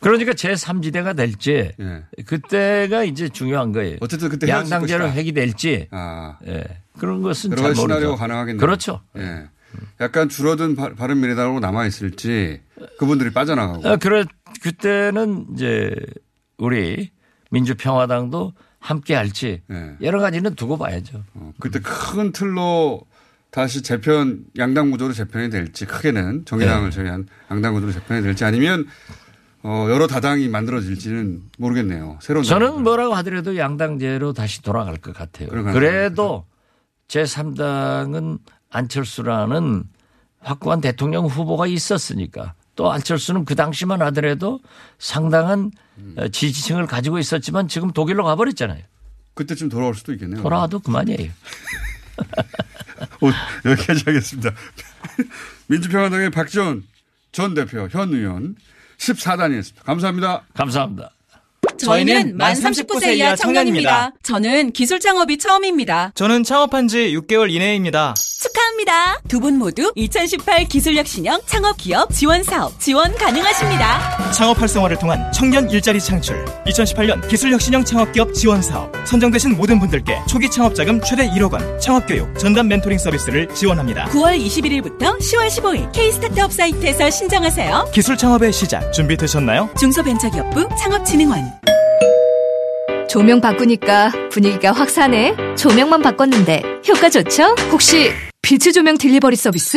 [0.00, 2.04] 그러니까 제3지대가 될지 예.
[2.24, 3.98] 그때가 이제 중요한 거예요.
[4.00, 6.38] 어쨌든 그때 양당제로 획이 될지 아.
[6.46, 6.64] 예.
[6.98, 8.60] 그런 것은 가지 시나리오가 가능하겠네요.
[8.60, 9.02] 그렇죠.
[9.18, 9.48] 예.
[10.00, 12.60] 약간 줄어든 바른 미래당으로 남아 있을지
[12.98, 13.88] 그분들이 빠져나가고.
[13.88, 14.24] 아, 그래
[14.62, 15.94] 그때는 이제
[16.56, 17.10] 우리
[17.50, 19.96] 민주평화당도 함께 할지 예.
[20.00, 21.22] 여러 가지는 두고 봐야죠.
[21.34, 23.02] 어, 그때 큰 틀로
[23.50, 26.96] 다시 재편 양당 구조로 재편이 될지 크게는 정의당을 네.
[26.96, 28.86] 제외한 양당 구조로 재편이 될지 아니면
[29.62, 32.18] 어 여러 다당이 만들어질지는 모르겠네요.
[32.22, 32.82] 새로운 저는 당들.
[32.82, 35.48] 뭐라고 하더라도 양당제로 다시 돌아갈 것 같아요.
[35.48, 36.46] 그래도
[37.08, 38.38] 제3당은
[38.70, 39.84] 안철수라는
[40.40, 44.58] 확고한 대통령 후보가 있었으니까 또 안철수는 그 당시만 하더라도
[44.98, 46.16] 상당한 음.
[46.32, 48.82] 지지층을 가지고 있었지만 지금 독일로 가버렸잖아요.
[49.34, 50.42] 그때쯤 돌아올 수도 있겠네요.
[50.42, 51.30] 돌아와도 그만이에요.
[53.66, 54.54] 여기까지 하겠습니다.
[55.68, 56.84] 민주평화당의 박지원
[57.32, 58.56] 전 대표, 현 의원
[58.96, 59.84] 14단이었습니다.
[59.84, 60.46] 감사합니다.
[60.54, 61.10] 감사합니다.
[61.76, 64.12] 저희는 만 39세 이하 청년입니다.
[64.22, 66.12] 저는 기술 창업이 처음입니다.
[66.14, 68.14] 저는 창업한 지 6개월 이내입니다.
[68.84, 69.20] 환영합니다.
[69.28, 74.30] 두 분 모두 2018 기술력 신형 창업기업 지원 사업 지원 가능하십니다.
[74.32, 80.20] 창업 활성화를 통한 청년 일자리 창출 2018년 기술력 신형 창업기업 지원 사업 선정되신 모든 분들께
[80.28, 84.06] 초기 창업 자금 최대 1억 원 창업 교육 전담 멘토링 서비스를 지원합니다.
[84.06, 87.90] 9월 21일부터 10월 15일 K스타트업 사이트에서 신청하세요.
[87.94, 89.70] 기술 창업의 시작 준비되셨나요?
[89.78, 91.40] 중소벤처기업부 창업진흥원
[93.08, 95.34] 조명 바꾸니까 분위기가 확 사네.
[95.56, 97.56] 조명만 바꿨는데 효과 좋죠?
[97.72, 98.12] 혹시
[98.42, 99.76] 빛의 조명 딜리버리 서비스?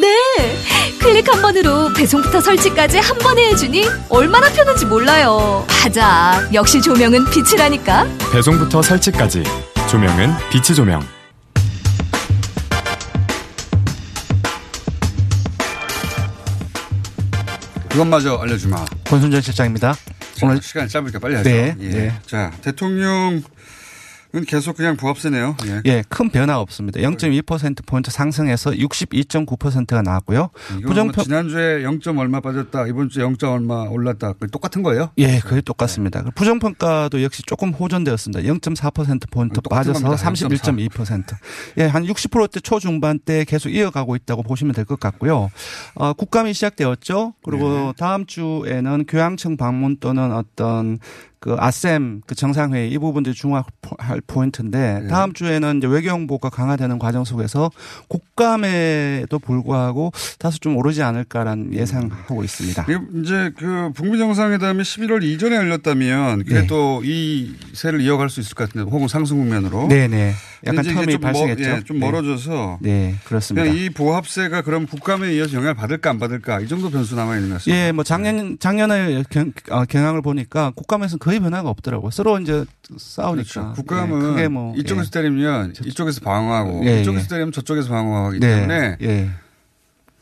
[0.00, 0.58] 네!
[1.00, 5.66] 클릭 한 번으로 배송부터 설치까지 한 번에 해주니 얼마나 편한지 몰라요.
[5.84, 6.48] 맞아.
[6.52, 8.06] 역시 조명은 빛이라니까.
[8.32, 9.44] 배송부터 설치까지.
[9.90, 11.02] 조명은 빛의 조명.
[17.88, 18.84] 그것마저 알려주마.
[19.06, 19.96] 권순전 실장입니다.
[20.42, 21.48] 오늘 시간이 짧으니까 빨리 하죠.
[21.48, 21.88] 네, 예.
[21.88, 22.20] 네.
[22.26, 23.42] 자, 대통령
[24.34, 25.56] 은 계속 그냥 부합세네요.
[25.66, 25.82] 예.
[25.86, 27.00] 예, 큰 변화 없습니다.
[27.00, 30.50] 0.2%포인트 상승해서 62.9%가 나왔고요.
[30.82, 31.98] 부정평 뭐 지난주에 0.
[32.18, 32.86] 얼마 빠졌다.
[32.88, 33.36] 이번 주에 0.
[33.44, 34.34] 얼마 올랐다.
[34.52, 35.10] 똑같은 거예요?
[35.16, 36.22] 예, 거의 똑같습니다.
[36.22, 36.30] 네.
[36.34, 38.42] 부정평가도 역시 조금 호전되었습니다.
[38.42, 41.24] 0.4%포인트 빠져서 31.2%.
[41.78, 45.50] 예, 한 60%대 초중반대 계속 이어가고 있다고 보시면 될 것 같고요.
[45.94, 47.34] 어, 국감이 시작되었죠.
[47.44, 47.92] 그리고 네.
[47.98, 50.98] 다음 주에는 교양청 방문 또는 어떤
[51.40, 53.64] 그 아셈 그 정상회의 이 부분들이 중요할
[54.26, 55.08] 포인트인데 네.
[55.08, 57.70] 다음 주에는 이제 외교 홍보가 강화되는 과정 속에서
[58.08, 62.86] 국감에도 불구하고 다소 좀 오르지 않을까라는 예상하고 있습니다.
[63.22, 67.08] 이제 그 북미 정상회담이 11월 이전에 열렸다면 그래도 네.
[67.08, 69.88] 이 세를 이어갈 수 있을 것 같은데 혹은 상승 국면으로.
[69.88, 70.34] 네네.
[70.66, 71.62] 약간 텀이 좀 발생했죠.
[71.62, 72.78] 예, 좀 멀어져서.
[72.80, 72.88] 네.
[72.88, 73.70] 네, 그렇습니다.
[73.70, 77.54] 이 보합세가 그럼 국감에 이어서 영향을 받을까 안 받을까 이 정도 변수 남아 있는 것
[77.56, 77.86] 같습니다.
[77.86, 82.10] 예, 뭐 작년 작년에 경, 어, 경향을 보니까 국감에서 거의 변화가 없더라고요.
[82.10, 82.64] 서로 이제
[82.96, 83.50] 싸우니까.
[83.50, 83.72] 그렇죠.
[83.74, 85.10] 국감은 네, 뭐, 이쪽에서 예.
[85.10, 87.28] 때리면 이쪽에서 방어하고 예, 이쪽에서 예.
[87.28, 89.30] 때리면 저쪽에서 방어하기 네, 때문에 예.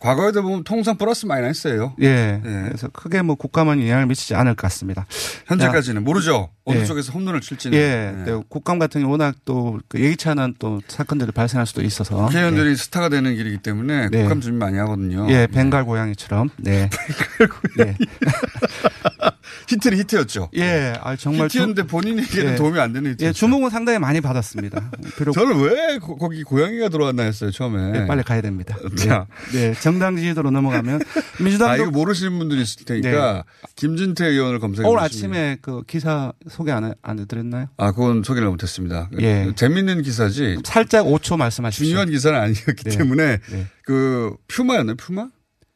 [0.01, 1.95] 과거에도 보면 통상 플러스 마이너스예요.
[2.03, 2.41] 예.
[2.45, 2.63] 예.
[2.67, 5.07] 그래서 크게 뭐 국감은 영향을 미치지 않을 것 같습니다.
[5.47, 6.05] 현재까지는 야.
[6.05, 6.49] 모르죠.
[6.69, 6.85] 어느 예.
[6.85, 7.79] 쪽에서 홈런을 칠지는.
[7.79, 8.25] 예.
[8.27, 8.43] 예.
[8.49, 12.27] 국감 같은 경우 워낙 또 그 예기치 않은 또 사건들이 발생할 수도 있어서.
[12.27, 12.75] 국회의원들이 예.
[12.75, 14.23] 스타가 되는 길이기 때문에 네.
[14.23, 15.27] 국감 준비 많이 하거든요.
[15.31, 15.47] 예.
[15.47, 16.51] 벵갈 고양이처럼.
[16.59, 16.91] 네.
[17.39, 17.97] 벵갈 고양이.
[17.99, 18.07] 네.
[19.69, 20.51] 히트는 히트였죠.
[20.57, 21.47] 예, 아, 정말.
[21.47, 22.57] 히트였는데 본인에게는 예.
[22.57, 23.25] 도움이 안 되는 히트.
[23.25, 24.91] 예, 주목은 상당히 많이 받았습니다.
[25.19, 28.01] 비록 저는 왜 거, 기 고양이가 들어왔나 했어요, 처음에.
[28.03, 28.77] 예, 빨리 가야 됩니다.
[28.97, 29.27] 자.
[29.53, 31.01] 네, 네, 정당 지지도로 넘어가면
[31.41, 31.71] 민주당.
[31.71, 33.43] 아, 이거 모르시는 분들이 있을 테니까 네.
[33.77, 37.69] 김진태 의원을 검색해 오늘 아침에 그 기사 소개 안, 안 해드렸나요?
[37.77, 39.11] 아, 그건 소개를 못했습니다.
[39.21, 39.53] 예.
[39.55, 40.57] 재밌는 기사지.
[40.65, 41.87] 살짝 5초 말씀하십시오.
[41.87, 42.97] 중요한 기사는 아니었기 네.
[42.97, 43.67] 때문에 네.
[43.85, 45.29] 그 퓨마였나요, 퓨마?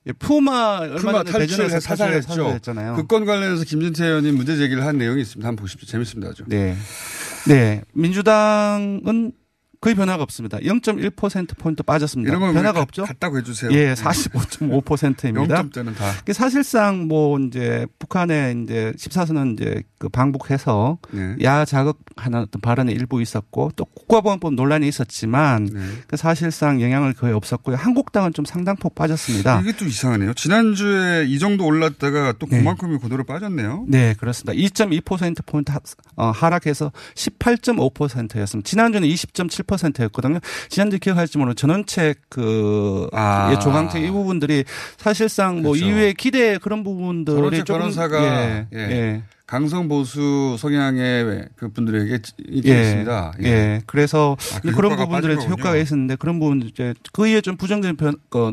[0.06, 2.58] 예, 푸마 푸마 탈출해서 사살했죠.
[2.96, 5.46] 그 건 관련해서 김진태 의원이 문제 제기를 한 내용이 있습니다.
[5.46, 5.86] 한번 보십시오.
[5.86, 6.30] 재밌습니다.
[6.30, 6.44] 아주.
[6.46, 6.74] 네.
[7.46, 7.82] 네.
[7.92, 9.32] 민주당은
[9.80, 10.58] 거의 변화가 없습니다.
[10.58, 12.30] 0.1%포인트 빠졌습니다.
[12.30, 13.04] 이런 변화가 없죠?
[13.04, 13.70] 같다고 해주세요.
[13.72, 15.62] 예, 45.5%입니다.
[15.62, 16.12] 0점대는 다.
[16.32, 21.36] 사실상 뭐 이제 북한의 이제 14선은 이제 그 방북해서 네.
[21.42, 25.80] 야 자극하는 어떤 발언이 일부 있었고 또 국가보안법 논란이 있었지만 네.
[26.06, 27.76] 그 사실상 영향을 거의 없었고요.
[27.76, 29.62] 한국당은 좀 상당폭 빠졌습니다.
[29.62, 30.34] 이게 또 이상하네요.
[30.34, 32.58] 지난주에 이 정도 올랐다가 또 네.
[32.58, 32.98] 그만큼이 네.
[32.98, 33.86] 그대로 빠졌네요.
[33.88, 34.52] 네, 그렇습니다.
[34.52, 35.72] 2.2%포인트
[36.16, 38.68] 어, 하락해서 18.5%였습니다.
[38.68, 40.40] 지난주는 20.7 10%였거든요.
[40.68, 43.50] 지난주 기억할지 모르는 전원책 그 아.
[43.52, 44.64] 예, 조강책 이 부분들이
[44.96, 45.86] 사실상 뭐 그렇죠.
[45.86, 48.78] 이후에 기대 그런 부분들이 조금 변호사가 예, 예.
[48.78, 49.22] 예.
[49.46, 53.32] 강성 보수 성향의 그 분들에게 있습니다.
[53.42, 53.44] 예.
[53.44, 53.50] 예.
[53.50, 53.82] 예.
[53.86, 58.14] 그래서 아, 그 그런 부분들에 효과가 있었는데 그런 부분 이제 그 이에 좀 부정적인 편,
[58.28, 58.52] 그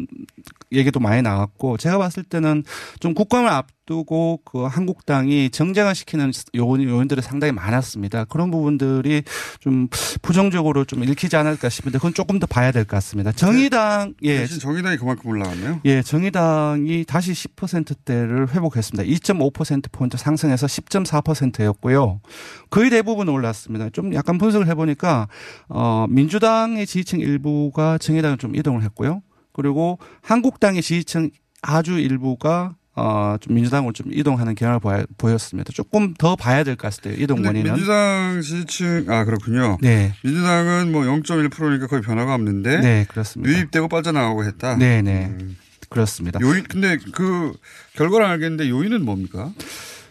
[0.72, 2.64] 얘기도 많이 나왔고 제가 봤을 때는
[3.00, 8.26] 좀 국감을 앞 두고 그 한국당이 정쟁화 시키는 요인, 요인들이 상당히 많았습니다.
[8.26, 9.24] 그런 부분들이
[9.60, 9.88] 좀
[10.22, 13.32] 부정적으로 좀 읽히지 않을까 싶은데 그건 조금 더 봐야 될 것 같습니다.
[13.32, 14.40] 정의당 예.
[14.40, 15.82] 대신 정의당이 그만큼 올라갔네요.
[15.86, 19.10] 예, 정의당이 다시 10%대를 회복했습니다.
[19.10, 22.22] 2.5% 포인트 상승해서 10.4%였고요.
[22.70, 23.90] 거의 대부분 올랐습니다.
[23.90, 25.28] 좀 약간 분석을 해보니까
[25.70, 29.22] 어 민주당의 지지층 일부가 정의당을 좀 이동을 했고요.
[29.54, 35.72] 그리고 한국당의 지지층 아주 일부가 어, 좀 민주당으로 좀 이동하는 경향을 보여, 보였습니다.
[35.72, 37.14] 조금 더 봐야 될 것 같아요.
[37.18, 37.72] 이동 원인은.
[37.74, 39.78] 민주당 지지층, 아, 그렇군요.
[39.82, 40.14] 네.
[40.24, 42.80] 민주당은 뭐 0.1%니까 거의 변화가 없는데.
[42.82, 43.52] 네, 그렇습니다.
[43.54, 44.76] 유입되고 빠져나가고 했다.
[44.78, 45.02] 네네.
[45.02, 45.26] 네.
[45.28, 45.58] 음.
[45.90, 46.40] 그렇습니다.
[46.42, 47.54] 요인, 근데 그
[47.96, 49.52] 결과를 알겠는데 요인은 뭡니까?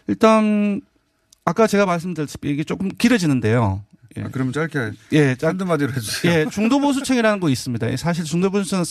[0.06, 0.80] 일단
[1.44, 3.82] 아까 제가 말씀드렸듯이 이게 조금 길어지는데요.
[4.16, 4.22] 예.
[4.22, 6.32] 아, 그럼 짧게 예, 짧, 한두 마디로 해주세요.
[6.32, 7.96] 예, 중도 보수층이라는 거 있습니다.
[7.96, 8.84] 사실 중도 보수층은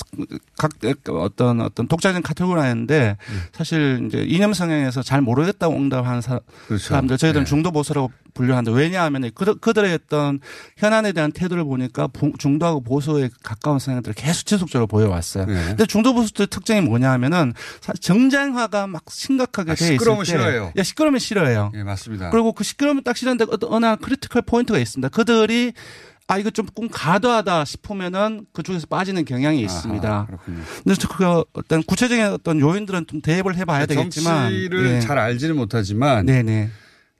[0.58, 0.72] 각
[1.10, 3.42] 어떤 어떤 독자적인 카테고리라는데 음.
[3.52, 6.94] 사실 이제 이념 성향에서 잘 모르겠다고 응답하는 사, 그렇죠.
[6.94, 7.50] 람들 저희들은 네.
[7.50, 8.72] 중도 보수라고 분류한다.
[8.72, 10.40] 왜냐하면 그들의 어떤
[10.78, 15.46] 현안에 대한 태도를 보니까 중도하고 보수에 가까운 성향들을 계속 지속적으로 보여왔어요.
[15.46, 15.54] 네.
[15.70, 17.54] 근데 중도 보수의 특징이 뭐냐 하면은
[18.00, 20.74] 정쟁화가 막 심각하게 아, 돼 있을 시끄러우면 싫어해요.
[20.76, 21.72] 야, 시끄러우면 싫어해요.
[21.74, 22.30] 예, 맞습니다.
[22.30, 25.10] 그리고 그 시끄러우면 딱 싫은데 어느 한 critical point가 있습니다.
[25.10, 25.74] 그들이
[26.28, 30.10] 아 이거 조금 과도하다 싶으면은 그쪽에서 빠지는 경향이 있습니다.
[30.10, 30.62] 아하, 그렇군요.
[30.84, 35.00] 근데 그 어떤 구체적인 어떤 요인들은 좀 대입을 해봐야 되겠지만 정치를 네.
[35.02, 36.72] 잘 알지는 못하지만 네네.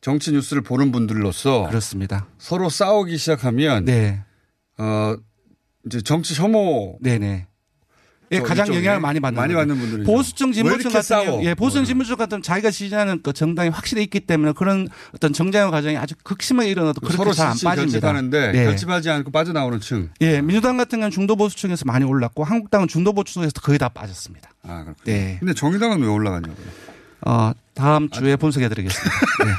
[0.06, 2.28] 정치 뉴스를 보는 분들로서 그렇습니다.
[2.38, 4.22] 서로 싸우기 시작하면 네.
[4.78, 5.16] 어
[5.88, 7.48] 이제 정치 혐오 네네.
[8.32, 12.18] 예, 가장 영향을 많이 받는 많이 받는 분들이 보수층 진보층 같은 경우, 예, 보수층 진보층
[12.18, 17.02] 같은 자기가 지지하는 그 정당이 확실히 있기 때문에 그런 어떤 정쟁의 과정이 아주 극심하게 일어나도
[17.02, 18.08] 그렇게 잘 안 빠집니다.
[18.08, 18.64] 하는데 예.
[18.66, 20.12] 결집하지 않고 빠져나오는 층.
[20.22, 24.52] 예, 민주당 같은 경우는 중도 보수층에서 많이 올랐고 한국당은 중도 보수층에서 거의 다 빠졌습니다.
[24.62, 25.04] 아, 그렇군요.
[25.06, 25.38] 네.
[25.40, 26.95] 근데 정의당은 왜 올라가냐고요?
[27.22, 29.20] 어, 다음 주에 아, 분석해 드리겠습니다.
[29.46, 29.52] 네.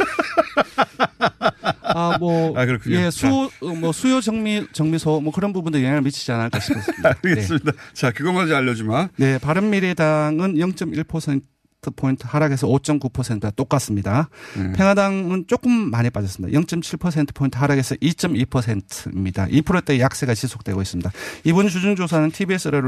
[1.83, 2.59] 아, 뭐.
[2.59, 2.67] 아.
[2.89, 7.17] 예, 수, 어, 뭐, 수요 정미, 정미소, 뭐 그런 부분도 영향을 미치지 않을까 싶습니다.
[7.25, 7.73] 알겠습니다.
[7.73, 7.79] 네.
[7.95, 9.09] 자, 그것만 알려주마.
[9.17, 11.43] 네, 바른미래당은 0.1%
[11.91, 14.29] 포인트 하락해서 5.9%가 똑같습니다.
[14.57, 14.73] 음.
[14.77, 16.59] 평화당은 조금 많이 빠졌습니다.
[16.59, 19.47] 0.7% 포인트 하락해서 2.2%입니다.
[19.47, 21.11] 2%대 약세가 지속되고 있습니다.
[21.45, 22.81] 이번 주중조사는 TBS로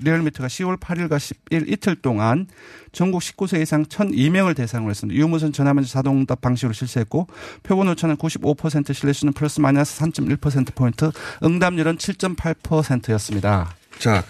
[0.00, 2.46] 리얼미터가 10월 8일과 10일 이틀 동안
[2.92, 5.18] 전국 19세 이상 1,002명을 대상으로 했습니다.
[5.18, 7.26] 유무선 전화면접 자동응답 방식으로 실시했고
[7.62, 11.10] 표본 오차는 95% 신뢰수는 플러스 마이너스 3.1% 포인트,
[11.42, 13.74] 응답률은 7.8%였습니다.
[13.98, 14.24] 자,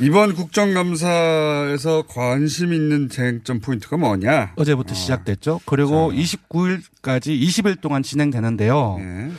[0.00, 4.52] 이번 국정감사에서 관심 있는 쟁점 포인트가 뭐냐?
[4.56, 4.94] 어제부터 어.
[4.94, 5.60] 시작됐죠.
[5.66, 6.18] 그리고 자.
[6.18, 8.96] 29일까지 20일 동안 진행되는데요.
[9.00, 9.30] 네.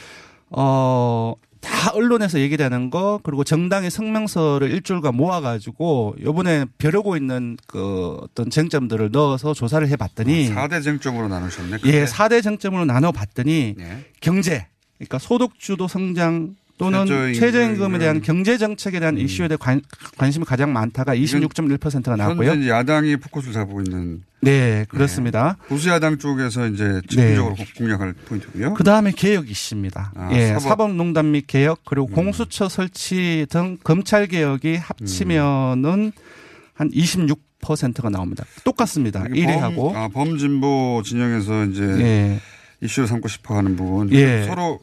[0.50, 8.50] 어, 다 언론에서 얘기되는 거 그리고 정당의 성명서를 일주일간 모아가지고 요번에 벼르고 있는 그 어떤
[8.50, 11.78] 쟁점들을 넣어서 조사를 해봤더니 아, 4대 쟁점으로 나누셨네.
[11.86, 14.06] 예, 4대 쟁점으로 나눠봤더니 네.
[14.22, 14.68] 경제,
[14.98, 19.22] 그러니까 소득주도 성장 또는 최저임금에 대한 경제 정책에 대한 음.
[19.22, 19.82] 이슈에 대한 관,
[20.18, 22.50] 관심이 가장 많다가 26.1%가 나왔고요.
[22.50, 25.58] 현재 야당이 포커스를 잡고 있는 네, 그렇습니다.
[25.62, 25.68] 네.
[25.68, 27.66] 보수 야당 쪽에서 이제 집중적으로 네.
[27.78, 28.74] 공략할 포인트고요.
[28.76, 30.14] 그 다음에 개혁 이슈입니다.
[30.16, 30.94] 아, 예, 사법.
[30.94, 32.14] 농단 및 개혁 그리고 음.
[32.14, 36.12] 공수처 설치 등 검찰 개혁이 합치면은 음.
[36.74, 38.46] 한 26%가 나옵니다.
[38.64, 39.26] 똑같습니다.
[39.26, 39.94] 1위하고.
[39.96, 42.40] 아, 범진보 진영에서 이제 예.
[42.82, 44.10] 이슈를 삼고 싶어 하는 부분.
[44.14, 44.46] 예.
[44.48, 44.80] 서로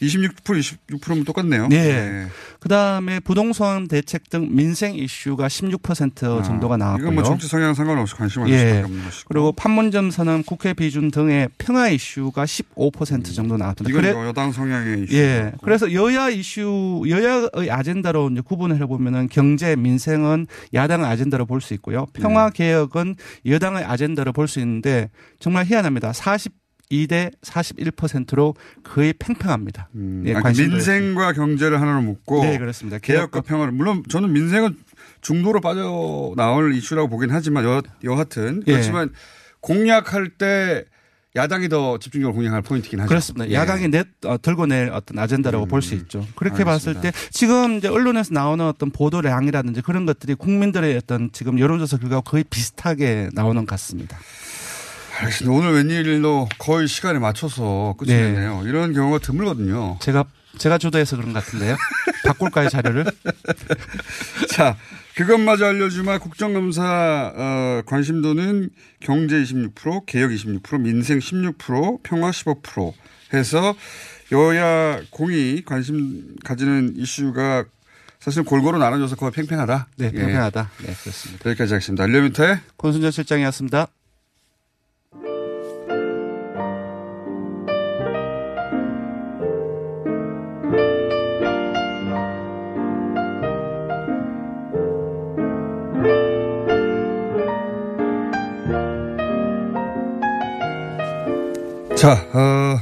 [0.00, 1.68] 26% 26%면 똑같네요.
[1.68, 1.82] 네.
[1.82, 2.26] 네.
[2.60, 7.04] 그다음에 부동산 대책 등 민생 이슈가 16% 아, 정도가 나왔고요.
[7.06, 8.74] 이건 뭐 정치 성향 상관없이 관심 가질 예.
[8.82, 9.28] 수밖에 것이고.
[9.28, 13.22] 그리고 판문점 선언, 국회 비준 등의 평화 이슈가 15% 음.
[13.22, 13.90] 정도 나왔습니다.
[13.90, 15.14] 이건 그래, 여당 성향의 이슈.
[15.16, 15.52] 예.
[15.62, 21.72] 그래서 여야 이슈, 여야의 아젠다로 이제 구분을 해 보면은 경제, 민생은 야당의 아젠다로 볼 수
[21.74, 22.06] 있고요.
[22.12, 22.52] 평화 네.
[22.54, 25.08] 개혁은 여당의 아젠다로 볼 수 있는데
[25.40, 26.12] 정말 희한합니다.
[26.12, 26.52] 40
[26.90, 29.88] 2대 41%로 거의 팽팽합니다.
[29.94, 32.98] 음, 예, 아, 민생과 경제를 하나로 묶고 네, 그렇습니다.
[32.98, 34.76] 개혁과 평화를 물론 저는 민생은
[35.20, 38.72] 중도로 빠져 나올 이슈라고 보긴 하지만 여, 여하튼 예.
[38.72, 39.18] 그렇지만 예.
[39.60, 40.84] 공약할 때
[41.34, 43.08] 야당이 더 집중적으로 공략할 포인트긴 하죠.
[43.08, 43.48] 그렇습니다.
[43.50, 43.54] 예.
[43.54, 46.26] 야당이 내, 어, 들고 낼 어떤 아젠다라고 음, 볼수 있죠.
[46.34, 46.64] 그렇게 알겠습니다.
[46.64, 52.22] 봤을 때 지금 이제 언론에서 나오는 어떤 보도량이라든지 그런 것들이 국민들의 어떤 지금 여론조사 결과와
[52.22, 54.16] 거의 비슷하게 나오는 것 같습니다.
[55.18, 55.56] 알겠습니다.
[55.56, 58.34] 오늘 웬일로 거의 시간에 맞춰서 끝이 네.
[58.64, 59.98] 이런 경우가 드물거든요.
[60.00, 60.24] 제가
[60.58, 61.76] 제가 주도해서 그런 것 같은데요.
[62.24, 63.04] 바꿀까요 자료를?
[64.50, 64.76] 자,
[65.14, 72.92] 그것마저 알려주마 국정감사 어, 관심도는 경제 26%, 개혁 26%, 민생 16%, 평화 15%
[73.34, 73.74] 해서
[74.32, 77.64] 여야 공이 관심 가지는 이슈가
[78.18, 79.88] 사실 골고루 나눠져서 거의 팽팽하다.
[79.98, 80.70] 네, 팽팽하다.
[80.82, 80.86] 예.
[80.86, 81.50] 네, 그렇습니다.
[81.50, 82.04] 여기까지 하겠습니다.
[82.04, 83.88] 알려미터의 권순전 실장이었습니다.
[101.96, 102.78] 자, 어,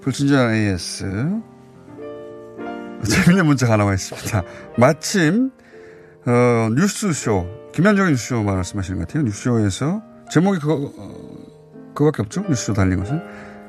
[0.00, 1.04] 불친절 AS.
[3.08, 4.42] 재밌는 문자가 하나 와 있습니다.
[4.76, 5.52] 마침,
[6.26, 9.22] 어, 뉴스쇼, 김현정의 뉴스쇼 말씀하시는 것 같아요.
[9.22, 12.42] 뉴스쇼에서, 제목이 그거, 어, 그거밖에 없죠?
[12.48, 13.22] 뉴스쇼 달린 것은.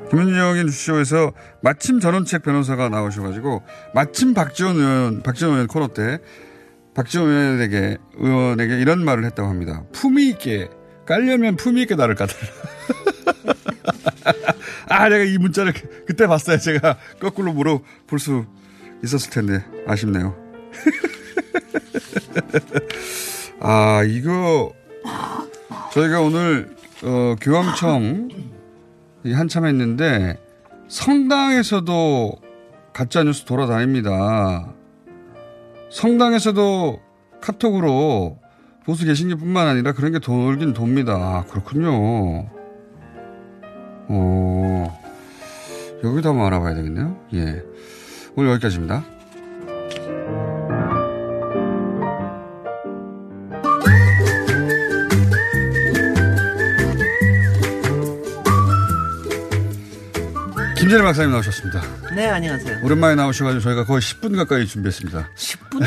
[0.10, 3.62] 김현정의 뉴스쇼에서 마침 전원책 변호사가 나오셔가지고,
[3.94, 6.18] 마침 박지원 의원, 박지원 의원 코너 때,
[6.96, 9.84] 박지원 의원에게, 의원에게 이런 말을 했다고 합니다.
[9.92, 10.70] 품위 있게,
[11.06, 12.40] 깔려면 품위 있게 나를 까달라.
[14.90, 15.72] 아, 내가 이 문자를
[16.06, 16.58] 그때 봤어요.
[16.58, 18.46] 제가 거꾸로 물어볼 수
[19.04, 19.64] 있었을 텐데.
[19.88, 20.36] 아쉽네요.
[23.62, 24.74] 아, 이거,
[25.94, 28.30] 저희가 오늘, 어, 교황청,
[29.26, 30.38] 한참 했는데
[30.88, 32.32] 성당에서도
[32.94, 34.74] 가짜 뉴스 돌아다닙니다.
[35.92, 37.00] 성당에서도
[37.42, 38.40] 카톡으로
[38.86, 41.14] 보수 개신교뿐만 아니라 그런 게 돌긴 돕니다.
[41.14, 42.50] 아, 그렇군요.
[44.10, 45.00] 어,
[46.04, 47.16] 여기도 한번 알아봐야 되겠네요.
[47.36, 47.64] 예.
[48.36, 49.04] 오늘 여기까지입니다.
[60.80, 61.82] 김재래 박사님 나오셨습니다.
[62.16, 62.80] 네, 안녕하세요.
[62.84, 65.28] 오랜만에 나오셔가지고 저희가 거의 10분 가까이 준비했습니다.
[65.36, 65.86] 10분?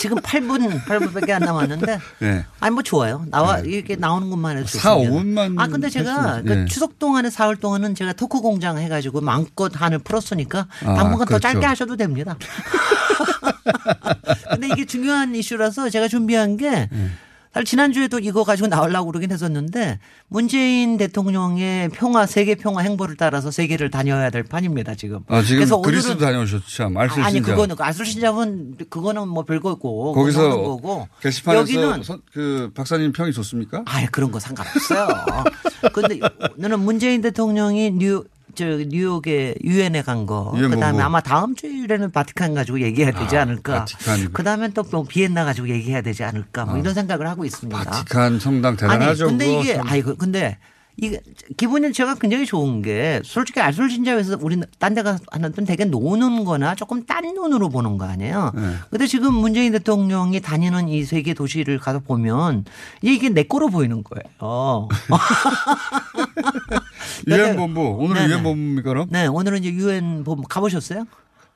[0.00, 1.98] 지금 8분, 8분밖에 안 남았는데.
[2.18, 2.44] 네.
[2.58, 3.24] 아니, 뭐 좋아요.
[3.30, 3.68] 나와, 네.
[3.70, 5.60] 이렇게 나오는 것만 해도 4, 5분만.
[5.60, 6.64] 아, 근데 제가 그 네.
[6.66, 11.34] 추석 동안에 사흘 동안은 제가 토크 공장 해가지고 마음껏 한을 풀었으니까 아, 당분간 그렇죠.
[11.34, 12.36] 더 짧게 하셔도 됩니다.
[14.50, 17.10] 근데 이게 중요한 이슈라서 제가 준비한 게 네.
[17.52, 23.90] 사실 지난주에도 이거 가지고 나오려고 그러긴 했었는데 문재인 대통령의 평화 세계 평화 행보를 따라서 세계를
[23.90, 25.20] 다녀야 될 판입니다 지금.
[25.28, 27.26] 아 지금 그래서 그리스도 다녀오셨죠 참 알쓸신잡.
[27.26, 33.82] 아니 그거는 알쓸신잡은 그거는 뭐 별거고 거기서 거고 게시판에서 여기는 서, 그 박사님 평이 좋습니까?
[33.86, 35.08] 아 그런 거 상관없어요.
[35.92, 36.20] 근데
[36.56, 38.24] 너는 문재인 대통령이 뉴
[38.58, 40.50] 저 뉴욕에 유엔에 간 거.
[40.50, 43.84] 그다음에 아마 다음 주일에는 바티칸 가지고 얘기해야 되지 아, 않을까.
[43.84, 44.32] 바티칸.
[44.32, 46.64] 그다음에 또 비엔나 가지고 얘기해야 되지 않을까.
[46.64, 46.78] 뭐 아.
[46.78, 47.84] 이런 생각을 하고 있습니다.
[47.84, 49.28] 바티칸 성당 대단하죠.
[49.28, 50.58] 아니 근데 이게 아이 근데
[51.00, 51.20] 이게
[51.56, 56.44] 기분이 제가 굉장히 좋은 게 솔직히 알쓸신잡에서 우리 딴 데 가서 하는 건 되게 노는
[56.44, 58.50] 거나 조금 딴 눈으로 보는 거 아니에요.
[58.54, 58.62] 네.
[58.90, 62.64] 근데 지금 문재인 대통령이 다니는 이 세계 도시를 가서 보면
[63.02, 64.88] 이게 내 거로 보이는 거예요.
[67.28, 69.06] 유엔 본부 오늘은 유엔 본부입니까 그럼?
[69.10, 71.04] 네 오늘은 이제 유엔 본부 가보셨어요?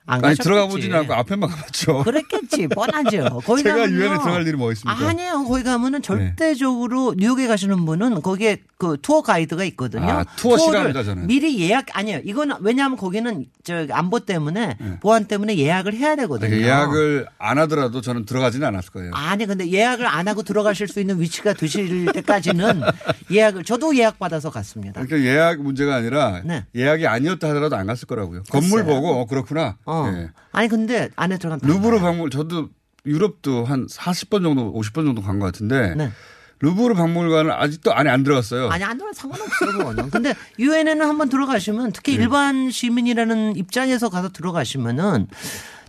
[0.04, 2.02] 안 아니 들어가 보지는 않고 앞에만 가봤죠.
[2.04, 3.40] 그랬겠지 뻔하죠.
[3.44, 5.08] 거기 제가 유엔에 들어갈 일이 뭐 있습니까?
[5.08, 5.44] 아니에요.
[5.44, 6.02] 거기 가면은 네.
[6.02, 7.24] 절대적으로 네.
[7.24, 10.10] 뉴욕에 가시는 분은 거기에 그 투어 가이드가 있거든요.
[10.10, 11.28] 아, 투어 싫어합니다 저는.
[11.28, 12.20] 미리 예약 아니에요.
[12.24, 14.98] 이거는 왜냐하면 거기는 저 안보 때문에 네.
[15.00, 16.52] 보안 때문에 예약을 해야 되거든요.
[16.56, 19.12] 예약을 안 하더라도 저는 들어가지는 않았을 거예요.
[19.14, 22.80] 아니 근데 예약을 안 하고 들어가실 수 있는 위치가 되실 때까지는
[23.30, 25.04] 예약을 저도 예약 받아서 갔습니다.
[25.04, 26.64] 그러니까 예약 문제가 아니라 네.
[26.74, 28.42] 예약이 아니었다 하더라도 안 갔을 거라고요.
[28.50, 29.76] 건물 보고 어, 그렇구나.
[29.84, 29.91] 어.
[30.10, 30.30] 네.
[30.52, 32.68] 아니 근데 안에 들어간 루브르 박물 저도
[33.06, 36.10] 유럽도 한 40번 정도 50번 정도 간 것 같은데 네.
[36.60, 38.68] 루브르 박물관을 아직도 안에 안 들어갔어요.
[38.70, 40.10] 아니 안 들어가 상관없어요 그거는.
[40.10, 42.22] 근데 유엔에는 한번 들어가시면 특히 네.
[42.22, 45.26] 일반 시민이라는 입장에서 가서 들어가시면은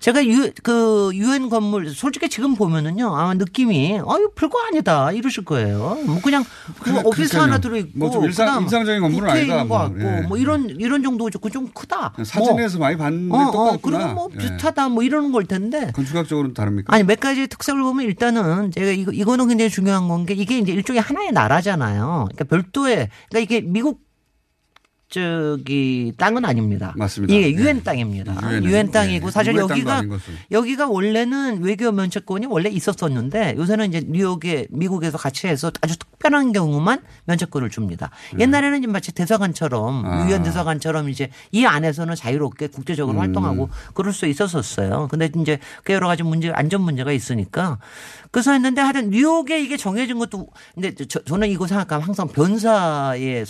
[0.04, 5.98] 제가 유, 그 유엔 건물 솔직히 지금 보면은요 아마 느낌이 아유 별거 아니다 이러실 거예요.
[6.06, 6.44] 뭐 그냥
[6.92, 9.64] 뭐 오피스 하나 들어 있고 뭐좀 일상 인상적인 건물은 아니다.
[9.64, 10.22] 뭐, 같고 예.
[10.28, 11.40] 뭐 이런 이런 정도죠.
[11.40, 12.12] 그좀 크다.
[12.22, 12.88] 사진에서 뭐.
[12.88, 13.72] 많이 봤는데 어, 똑같구나.
[13.72, 14.38] 어, 그러면 뭐 예.
[14.40, 15.90] 비슷하다 뭐 이러는 걸 텐데.
[15.96, 16.94] 건축학적으로는 다릅니까?
[16.94, 20.74] 아니 몇 가지 특색을 보면 일단은 제가 이거 이거는 굉장히 중요한 건 게 이게 이제
[20.74, 22.28] 일종의 하나의 나라잖아요.
[22.32, 24.03] 그러니까 별도의 그러니까 이게 미국
[25.14, 26.92] 저기 땅은 아닙니다.
[26.98, 27.32] 맞습니다.
[27.32, 27.84] 이게 유엔 네.
[27.84, 28.64] 땅입니다.
[28.64, 29.32] 유엔 땅이고 네.
[29.32, 30.02] 사실 여기가
[30.50, 37.04] 여기가 원래는 외교 면책권이 원래 있었었는데 요새는 이제 뉴욕에 미국에서 같이 해서 아주 특별한 경우만
[37.26, 38.10] 면책권을 줍니다.
[38.34, 38.42] 네.
[38.42, 40.28] 옛날에는 이제 마치 대사관처럼 아.
[40.28, 43.22] 유엔 대사관처럼 이제 이 안에서는 자유롭게 국제적으로 음.
[43.22, 45.10] 활동하고 그럴 수 있었었어요.
[45.12, 47.78] 근데 이제 그 여러 가지 문제 안전 문제가 있으니까
[48.32, 53.46] 그래서 했는데 하여튼 뉴욕에 이게 정해진 것도 근데 저, 저는 이거 생각하면 항상 변사의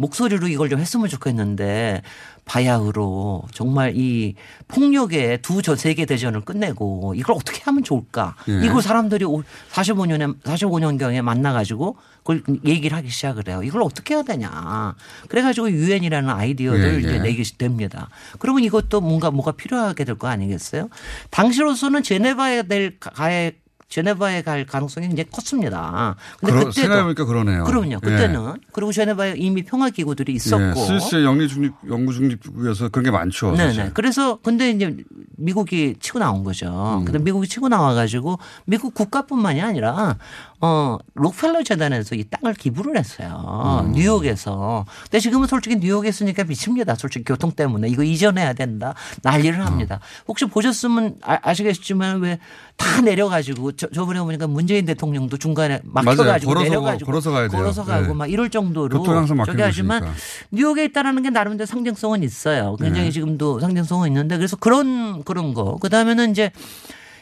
[0.00, 2.02] 목소리로 이걸 좀 했으면 좋겠는데
[2.46, 4.34] 바야흐로 정말 이
[4.68, 8.34] 폭력의 두 저 세계 대전을 끝내고 이걸 어떻게 하면 좋을까?
[8.48, 8.64] 예.
[8.64, 13.62] 이걸 사람들이 45년에 45년 경에 만나 가지고 그걸 얘기를 하기 시작을 해요.
[13.62, 14.94] 이걸 어떻게 해야 되냐?
[15.28, 17.18] 그래 가지고 유엔이라는 아이디어를 예, 이제 예.
[17.18, 18.08] 내게 됩니다.
[18.38, 20.88] 그러면 이것도 뭔가 뭐가 필요하게 될 거 아니겠어요?
[21.30, 23.52] 당시로서는 제네바에 될 가해
[23.90, 26.14] 제네바에 갈 가능성이 굉장히 컸습니다.
[26.38, 27.64] 근데 그러, 그때도 생각해보니까 그러네요.
[27.64, 27.98] 그럼요.
[27.98, 28.60] 그때는 예.
[28.72, 30.80] 그리고 제네바에 이미 평화 기구들이 있었고.
[30.80, 30.86] 예.
[30.86, 33.50] 스위스의 영리 중립 연구 중립국에서 그런 게 많죠.
[33.50, 33.74] 네네.
[33.74, 33.92] 사실.
[33.92, 34.96] 그래서 근데 이제
[35.36, 37.00] 미국이 치고 나온 거죠.
[37.00, 37.04] 음.
[37.04, 40.16] 근데 미국이 치고 나와 가지고 미국 국가뿐만이 아니라
[40.60, 43.82] 어, 록펠러 재단에서 이 땅을 기부를 했어요.
[43.84, 43.92] 음.
[43.92, 44.84] 뉴욕에서.
[45.04, 46.94] 근데 지금은 솔직히 뉴욕에 있으니까 미칩니다.
[46.96, 47.88] 솔직히 교통 때문에.
[47.88, 48.94] 이거 이전해야 된다.
[49.22, 50.00] 난리를 합니다.
[50.02, 50.24] 음.
[50.28, 52.38] 혹시 보셨으면 아, 시겠지만 왜
[52.80, 57.60] 다 내려가지고 저, 저번에 보니까 문재인 대통령도 중간에 막혀가지고 걸어서, 내려가지고 걸어서 가야 돼요.
[57.60, 58.14] 걸어서 가고 네.
[58.14, 59.04] 막 이럴 정도로
[59.44, 60.02] 저기 하지만
[60.50, 62.76] 뉴욕에 있다라는 게 나름대로 상징성은 있어요.
[62.80, 63.10] 굉장히 네.
[63.10, 65.76] 지금도 상징성은 있는데 그래서 그런 그런 거.
[65.76, 66.50] 그다음에는 이제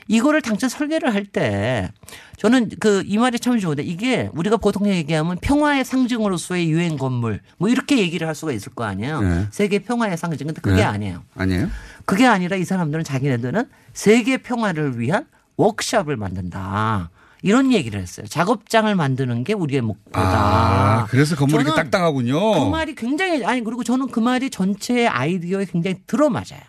[0.09, 1.91] 이거를 당초 설계를 할 때
[2.39, 7.69] 저는 그 이 말이 참 좋은데 이게 우리가 보통 얘기하면 평화의 상징으로서의 유엔 건물 뭐
[7.69, 9.21] 이렇게 얘기를 할 수가 있을 거 아니에요.
[9.21, 9.47] 네.
[9.51, 10.47] 세계 평화의 상징.
[10.47, 10.83] 근데 그게 네.
[10.85, 11.23] 아니에요.
[11.37, 11.69] 아니에요?
[12.05, 17.11] 그게 아니라 이 사람들은 자기네들은 세계 평화를 위한 워크샵을 만든다.
[17.43, 18.27] 이런 얘기를 했어요.
[18.27, 20.21] 작업장을 만드는 게 우리의 목표다.
[20.21, 22.65] 아, 그래서 건물이 딱딱하군요.
[22.65, 26.61] 그 말이 굉장히 아니 그리고 저는 그 말이 전체 아이디어에 굉장히 들어맞아요.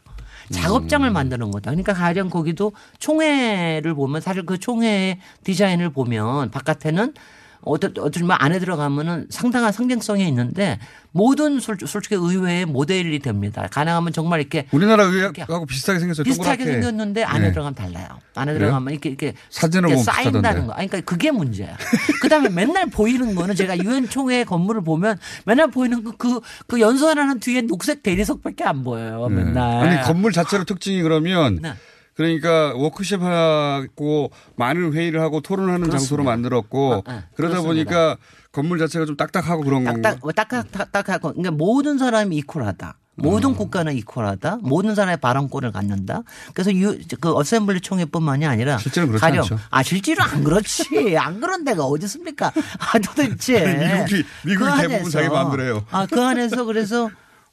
[0.51, 1.13] 작업장을 음.
[1.13, 1.71] 만드는 거다.
[1.71, 7.13] 그러니까 가령 거기도 총회를 보면 사실 그 총회 디자인을 보면 바깥에는
[7.61, 10.79] 어떤 어떤 뭐 안에 들어가면은 상당한 상징성이 있는데
[11.11, 13.67] 모든 솔직히 의회의 모델이 됩니다.
[13.71, 16.23] 가능하면 정말 이렇게 우리나라 의회하고 비슷하게 생겼어요.
[16.23, 16.71] 비슷하게 동그랗게.
[16.71, 17.51] 생겼는데 안에 네.
[17.51, 18.07] 들어가면 달라요.
[18.35, 18.67] 안에 그래요?
[18.67, 20.73] 들어가면 이렇게 이렇게 사진을 이렇게 쌓인다는 거.
[20.73, 21.75] 아니, 그러니까 그게 문제야.
[22.21, 27.61] 그다음에 맨날 보이는 거는 제가 유엔 총회 건물을 보면 맨날 보이는 그그 그 연수하는 뒤에
[27.61, 29.27] 녹색 대리석밖에 안 보여요.
[29.29, 29.35] 네.
[29.43, 29.87] 맨날.
[29.87, 31.73] 아니 건물 자체로 특징이 그러면 네.
[32.19, 35.97] 그러니까 워크숍하고 많은 회의를 하고 토론하는 그렇습니다.
[35.99, 37.61] 장소로 만들었고 아, 아, 그러다 그렇습니다.
[37.61, 38.17] 보니까
[38.51, 40.33] 건물 자체가 좀 딱딱하고 그런 딱딱, 건가?
[40.35, 42.97] 딱딱 딱딱하고 그러니까 모든 사람이 equal하다.
[43.15, 43.55] 모든 음.
[43.55, 44.57] 국가는 equal하다.
[44.63, 46.23] 모든 사람의 발언권을 갖는다.
[46.53, 49.57] 그래서 유, 그 assembly 총회뿐만이 아니라 실제로 그렇지 가령, 않죠.
[49.69, 51.15] 아 실제로 안 그렇지.
[51.17, 52.51] 안 그런 데가 어디 있습니까?
[52.79, 55.85] 아 도대체 미국이 미국이 그 대부분 자기 마음대로 해요.
[55.89, 57.09] 아그 안에서 그래서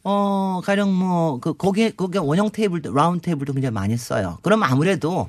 [0.08, 4.38] 어, 가령 뭐, 그, 거기에, 거기에 원형 테이블도, round table도 굉장히 많이 써요.
[4.42, 5.28] 그럼 아무래도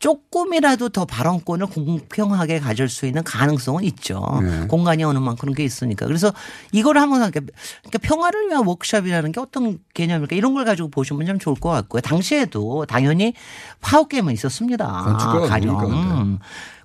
[0.00, 4.20] 조금이라도 더 발언권을 공평하게 가질 수 있는 가능성은 있죠.
[4.42, 4.66] 네.
[4.66, 6.06] 공간이 어느 만큼 게 있으니까.
[6.06, 6.32] 그래서
[6.72, 11.38] 이걸 한번 하니까 그러니까 평화를 위한 워크숍이라는 게 어떤 개념일까 이런 걸 가지고 보시면 참
[11.38, 12.00] 좋을 것 같고요.
[12.00, 13.32] 당시에도 당연히
[13.80, 14.86] 파워 게임은 있었습니다.
[14.86, 15.92] 건축가가 가령.
[15.92, 16.38] 음.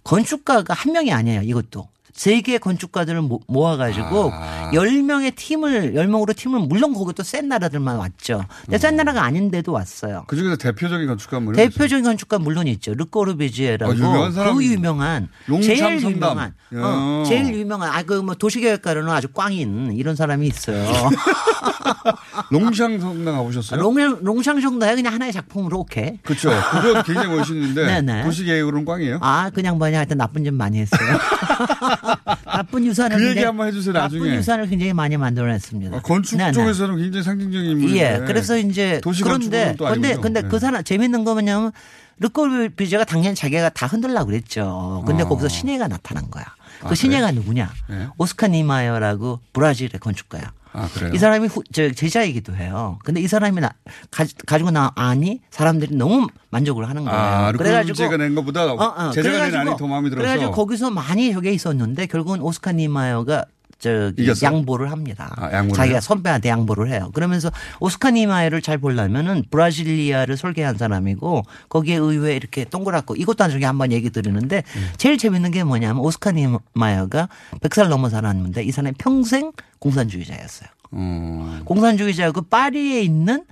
[0.04, 1.42] 건축가가 한 명이 아니에요.
[1.42, 1.89] 이것도.
[2.14, 4.70] 세계 건축가들을 모아가지고 아.
[4.74, 8.45] 10명의 팀을, 10명으로 팀을 물론 거기도 센 나라들만 왔죠.
[8.66, 8.97] 근데 센 음.
[8.97, 10.26] 나라가 아닌데도 왔어요.
[10.28, 12.93] 그 중에서 대표적인 건축가 물론 대표적인 건축가 물론 있죠.
[12.93, 15.30] 르꼬르비지에라고 어, 유명한 그 유명한
[15.62, 16.12] 제일 성남.
[16.14, 20.86] 유명한 어, 제일 유명한 아 그 뭐 도시계획가로는 아주 꽝인 이런 사람이 있어요.
[22.51, 23.80] 롱샹 성당 가보셨어요?
[23.82, 26.18] 롱, 롱샹 성당에 그냥 하나의 작품으로 오케이.
[26.24, 26.49] 그렇죠.
[26.72, 29.20] 그거 굉장히 멋있는데 도시계획으로는 꽝이에요.
[29.22, 30.99] 아 그냥 뭐냐 하여튼 나쁜 점 많이 했어요.
[32.45, 34.22] 나쁜 유산을 그 얘기 한번 해주세요 나중에.
[34.22, 35.97] 나쁜 유산을 굉장히 많이 만들어냈습니다.
[35.97, 36.52] 아, 건축 네네.
[36.54, 37.99] 쪽에서는 굉장히 상징적인 인물인데.
[37.99, 38.26] 예.
[38.26, 40.47] 그래서 이제 그런데 근데 근데 그 네.
[40.49, 41.72] 그 사람 재밌는 거 뭐냐면
[42.20, 45.04] 르꼬비제가 당연히 자기가 다 흔들라 그랬죠.
[45.08, 45.28] 근데 어.
[45.28, 46.45] 거기서 신예가 나타난 거야.
[46.82, 47.39] 그 아, 신예가 그래?
[47.39, 47.72] 누구냐?
[47.89, 48.08] 네.
[48.18, 50.52] 오스카 니마이어라고 브라질의 건축가야.
[50.74, 52.98] 아, 이 사람이 후, 저 제자이기도 해요.
[53.04, 53.72] 근데 이 사람이 나,
[54.10, 57.18] 가, 가지고 나 아니 사람들이 너무 만족을 하는 거예요.
[57.20, 60.22] 아, 그래가지고 제가 낸 것보다 어, 어, 제자가 낸 안이 더 마음에 들어서.
[60.26, 63.46] 그래가지고 거기서 많이 저게 있었는데 결국은 오스카 니마이어가
[63.82, 64.46] 저기 이겼어?
[64.46, 65.34] 양보를 합니다.
[65.36, 66.00] 아, 자기가 해요?
[66.00, 67.10] 선배한테 양보를 해요.
[67.14, 73.92] 그러면서 오스카 니마이어를 잘 보려면은 브라질리아를 설계한 사람이고 거기에 의회 이렇게 동그랗고 이것도 나중에 한번
[73.92, 74.90] 얘기 드리는데 음.
[74.98, 77.28] 제일 재밌는 게 뭐냐면 오스카 니마이어가
[77.60, 80.70] 100살 넘어 살았는데 이 사람이 평생 공산주의자였어요.
[80.94, 81.62] 음.
[81.66, 83.46] 공산주의자 그 파리에 있는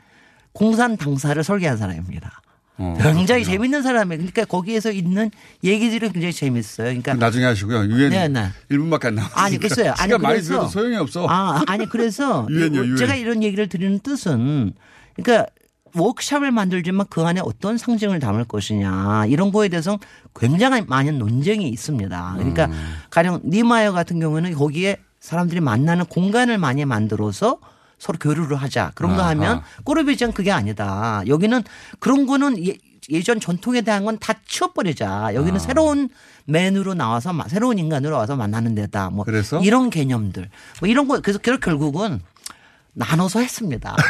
[0.53, 2.38] 공산 당사를 설계한 사람입니다.
[2.79, 3.43] 어, 굉장히 그렇군요.
[3.43, 4.17] 재밌는 사람이에요.
[4.19, 5.29] 그러니까 거기에서 있는
[5.63, 6.85] 얘기들이 굉장히 재밌어요.
[6.87, 7.85] 그러니까 나중에 하시고요.
[7.85, 8.49] 유엔 네, 네.
[8.71, 9.35] 1분밖에 안 남았어요.
[9.35, 9.93] 아니 글쎄요.
[9.97, 11.27] 아니 많이 들어도 소용이 없어.
[11.29, 14.73] 아, 아니 그래서 유엔이요, 제가 이런 얘기를 드리는 뜻은
[15.15, 15.47] 그러니까
[15.93, 19.99] 워크샵을 만들지만 그 안에 어떤 상징을 담을 것이냐 이런 거에 대해서
[20.35, 22.35] 굉장히 많은 논쟁이 있습니다.
[22.37, 22.95] 그러니까 음.
[23.09, 27.59] 가령 니마이어 같은 경우는 거기에 사람들이 만나는 공간을 많이 만들어서
[27.99, 28.93] 서로 교류를 하자.
[28.95, 31.21] 그런 거 하면 꼬르비전 그게 아니다.
[31.27, 31.63] 여기는
[31.99, 32.55] 그런 거는
[33.11, 35.31] 예, 전 전통에 대한 건 다 치워버리자.
[35.35, 35.59] 여기는 아.
[35.59, 36.09] 새로운
[36.45, 39.09] 맨으로 나와서 새로운 인간으로 와서 만나는 데다.
[39.09, 39.59] 뭐 그래서?
[39.59, 40.49] 이런 개념들.
[40.79, 42.21] 뭐 이런 거 그래서 결국은
[42.93, 43.95] 나눠서 했습니다.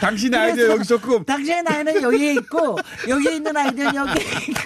[0.00, 1.24] 당신의 아이디어 여기 있었고.
[1.24, 2.78] 당신의 아이는 여기에 있고,
[3.08, 4.60] 여기에 있는 아이디어는 여기에 있고.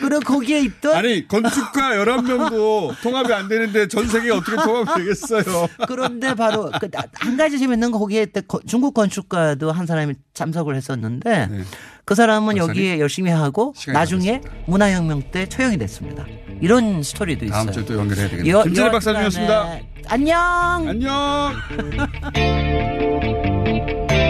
[0.00, 0.94] 그리고 거기에 있던.
[0.94, 5.68] 아니, 건축가 11명도 통합이 안 되는데 전 세계가 어떻게 통합이 되겠어요.
[5.88, 8.26] 그런데 바로 그한 가지 재밌는 거 거기에
[8.66, 11.64] 중국 건축가도 한 사람이 참석을 했었는데 네.
[12.04, 16.26] 그 사람은 여기에 열심히 하고 나중에 문화혁명 때 처형이 됐습니다.
[16.60, 17.64] 이런 스토리도 있어요.
[17.64, 18.62] 다음 주에 또 연결해야 되겠네요.
[18.62, 19.78] 김진애 박사님이었습니다.
[20.08, 20.88] 안녕.
[20.88, 21.52] 안녕.